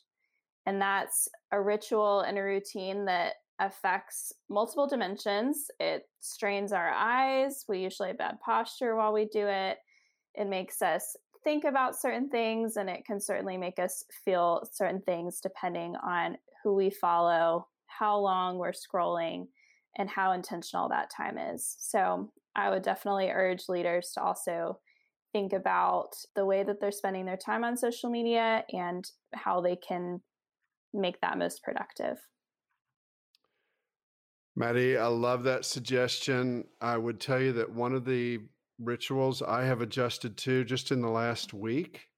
And 0.65 0.81
that's 0.81 1.29
a 1.51 1.61
ritual 1.61 2.21
and 2.21 2.39
a 2.39 2.43
routine 2.43 3.07
that 3.07 3.35
affects 3.63 4.33
multiple 4.51 4.89
dimensions. 4.89 5.71
It 5.79 6.09
strains 6.21 6.73
our 6.73 6.91
eyes. 6.91 7.65
We 7.69 7.79
usually 7.79 8.09
have 8.09 8.19
bad 8.19 8.41
posture 8.41 8.97
while 8.97 9.13
we 9.13 9.27
do 9.27 9.47
it. 9.47 9.79
It 10.35 10.49
makes 10.49 10.83
us 10.83 11.17
think 11.45 11.65
about 11.65 11.99
certain 11.99 12.29
things, 12.29 12.77
and 12.77 12.91
it 12.91 13.05
can 13.05 13.21
certainly 13.21 13.57
make 13.57 13.79
us 13.79 14.05
feel 14.25 14.69
certain 14.71 15.01
things 15.03 15.41
depending 15.41 15.95
on 15.97 16.37
who 16.63 16.75
we 16.75 16.91
follow, 16.91 17.69
how 17.87 18.19
long 18.19 18.59
we're 18.59 18.73
scrolling, 18.73 19.47
and 19.97 20.11
how 20.11 20.33
intentional 20.33 20.89
that 20.89 21.11
time 21.17 21.39
is. 21.39 21.77
So, 21.79 22.31
I 22.55 22.69
would 22.69 22.83
definitely 22.83 23.31
urge 23.31 23.69
leaders 23.69 24.11
to 24.15 24.23
also 24.23 24.79
think 25.33 25.53
about 25.53 26.11
the 26.35 26.45
way 26.45 26.63
that 26.63 26.81
they're 26.81 26.93
spending 26.93 27.25
their 27.25 27.39
time 27.39 27.65
on 27.65 27.77
social 27.77 28.11
media 28.11 28.65
and 28.73 29.05
how 29.33 29.63
they 29.63 29.77
can 29.77 30.21
make 30.93 31.21
that 31.23 31.39
most 31.39 31.63
productive. 31.63 32.19
Maddie, 34.55 34.99
I 34.99 35.07
love 35.07 35.45
that 35.45 35.65
suggestion. 35.65 36.65
I 36.81 36.99
would 36.99 37.21
tell 37.21 37.41
you 37.41 37.53
that 37.55 37.73
one 37.73 37.95
of 37.95 38.05
the 38.05 38.41
rituals 38.79 39.41
I 39.43 39.65
have 39.65 39.81
adjusted 39.81 40.37
to 40.39 40.65
just 40.65 40.91
in 40.91 41.01
the 41.01 41.09
last 41.09 41.55
week 41.55 42.09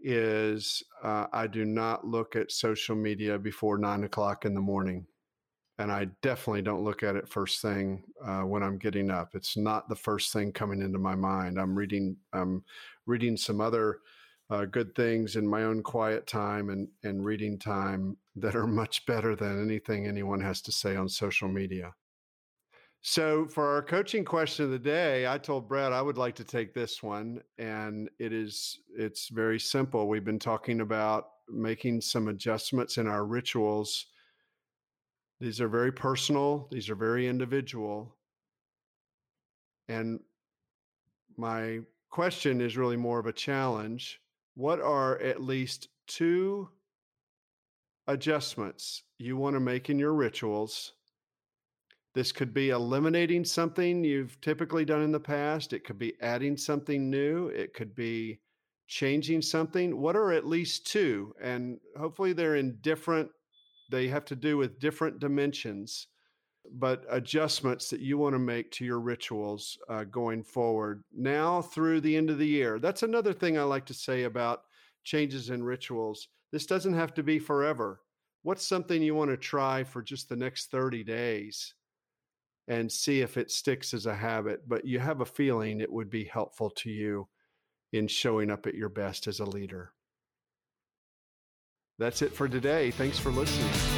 is 0.00 0.82
uh, 1.02 1.26
I 1.32 1.46
do 1.46 1.64
not 1.64 2.06
look 2.06 2.36
at 2.36 2.52
social 2.52 2.96
media 2.96 3.38
before 3.38 3.78
nine 3.78 4.04
o'clock 4.04 4.44
in 4.44 4.54
the 4.54 4.60
morning. 4.60 5.06
And 5.78 5.90
I 5.90 6.08
definitely 6.20 6.62
don't 6.62 6.84
look 6.84 7.02
at 7.02 7.16
it 7.16 7.28
first 7.28 7.62
thing 7.62 8.04
uh, 8.24 8.40
when 8.42 8.62
I'm 8.62 8.76
getting 8.78 9.10
up. 9.10 9.34
It's 9.34 9.56
not 9.56 9.88
the 9.88 9.96
first 9.96 10.32
thing 10.32 10.52
coming 10.52 10.82
into 10.82 10.98
my 10.98 11.14
mind. 11.14 11.58
I'm 11.58 11.74
reading, 11.74 12.16
I'm 12.32 12.64
reading 13.06 13.36
some 13.36 13.60
other 13.60 14.00
uh, 14.52 14.66
good 14.66 14.94
things 14.94 15.36
in 15.36 15.46
my 15.46 15.62
own 15.62 15.82
quiet 15.82 16.26
time 16.26 16.68
and, 16.68 16.86
and 17.02 17.24
reading 17.24 17.58
time 17.58 18.18
that 18.36 18.54
are 18.54 18.66
much 18.66 19.06
better 19.06 19.34
than 19.34 19.62
anything 19.62 20.06
anyone 20.06 20.40
has 20.40 20.60
to 20.62 20.70
say 20.72 20.94
on 20.94 21.08
social 21.08 21.48
media. 21.48 21.94
So, 23.04 23.46
for 23.46 23.66
our 23.66 23.82
coaching 23.82 24.24
question 24.24 24.66
of 24.66 24.70
the 24.70 24.78
day, 24.78 25.26
I 25.26 25.36
told 25.36 25.68
Brett 25.68 25.92
I 25.92 26.02
would 26.02 26.18
like 26.18 26.36
to 26.36 26.44
take 26.44 26.72
this 26.72 27.02
one, 27.02 27.40
and 27.58 28.08
it 28.20 28.32
is 28.32 28.78
it's 28.96 29.28
very 29.28 29.58
simple. 29.58 30.06
We've 30.06 30.24
been 30.24 30.38
talking 30.38 30.82
about 30.82 31.30
making 31.48 32.02
some 32.02 32.28
adjustments 32.28 32.98
in 32.98 33.08
our 33.08 33.24
rituals. 33.24 34.06
These 35.40 35.60
are 35.60 35.66
very 35.66 35.90
personal. 35.90 36.68
These 36.70 36.90
are 36.90 36.94
very 36.94 37.26
individual. 37.26 38.14
And 39.88 40.20
my 41.36 41.80
question 42.10 42.60
is 42.60 42.76
really 42.76 42.96
more 42.96 43.18
of 43.18 43.26
a 43.26 43.32
challenge 43.32 44.21
what 44.54 44.80
are 44.80 45.18
at 45.18 45.42
least 45.42 45.88
two 46.06 46.68
adjustments 48.06 49.02
you 49.18 49.36
want 49.36 49.54
to 49.54 49.60
make 49.60 49.88
in 49.90 49.98
your 49.98 50.12
rituals? 50.12 50.92
This 52.14 52.32
could 52.32 52.52
be 52.52 52.70
eliminating 52.70 53.44
something 53.44 54.04
you've 54.04 54.38
typically 54.42 54.84
done 54.84 55.02
in 55.02 55.12
the 55.12 55.20
past. 55.20 55.72
It 55.72 55.84
could 55.84 55.98
be 55.98 56.14
adding 56.20 56.56
something 56.56 57.08
new. 57.08 57.48
It 57.48 57.72
could 57.72 57.94
be 57.94 58.40
changing 58.86 59.40
something. 59.40 59.98
What 59.98 60.16
are 60.16 60.32
at 60.32 60.46
least 60.46 60.86
two? 60.86 61.34
And 61.40 61.78
hopefully 61.96 62.34
they're 62.34 62.56
in 62.56 62.76
different, 62.82 63.30
they 63.90 64.08
have 64.08 64.26
to 64.26 64.36
do 64.36 64.58
with 64.58 64.78
different 64.78 65.20
dimensions 65.20 66.08
but 66.70 67.04
adjustments 67.10 67.90
that 67.90 68.00
you 68.00 68.18
want 68.18 68.34
to 68.34 68.38
make 68.38 68.70
to 68.72 68.84
your 68.84 69.00
rituals 69.00 69.76
uh, 69.88 70.04
going 70.04 70.42
forward 70.42 71.02
now 71.12 71.60
through 71.60 72.00
the 72.00 72.16
end 72.16 72.30
of 72.30 72.38
the 72.38 72.46
year. 72.46 72.78
That's 72.78 73.02
another 73.02 73.32
thing 73.32 73.58
I 73.58 73.62
like 73.64 73.86
to 73.86 73.94
say 73.94 74.24
about 74.24 74.62
changes 75.04 75.50
in 75.50 75.62
rituals. 75.62 76.28
This 76.52 76.66
doesn't 76.66 76.94
have 76.94 77.14
to 77.14 77.22
be 77.22 77.38
forever. 77.38 78.00
What's 78.42 78.66
something 78.66 79.02
you 79.02 79.14
want 79.14 79.30
to 79.30 79.36
try 79.36 79.84
for 79.84 80.02
just 80.02 80.28
the 80.28 80.36
next 80.36 80.70
30 80.70 81.04
days 81.04 81.74
and 82.68 82.90
see 82.90 83.20
if 83.20 83.36
it 83.36 83.50
sticks 83.50 83.94
as 83.94 84.06
a 84.06 84.14
habit? 84.14 84.68
But 84.68 84.84
you 84.84 84.98
have 84.98 85.20
a 85.20 85.26
feeling 85.26 85.80
it 85.80 85.92
would 85.92 86.10
be 86.10 86.24
helpful 86.24 86.70
to 86.70 86.90
you 86.90 87.28
in 87.92 88.08
showing 88.08 88.50
up 88.50 88.66
at 88.66 88.74
your 88.74 88.88
best 88.88 89.26
as 89.26 89.40
a 89.40 89.44
leader. 89.44 89.92
That's 91.98 92.22
it 92.22 92.32
for 92.32 92.48
today. 92.48 92.90
Thanks 92.90 93.18
for 93.18 93.30
listening. 93.30 93.91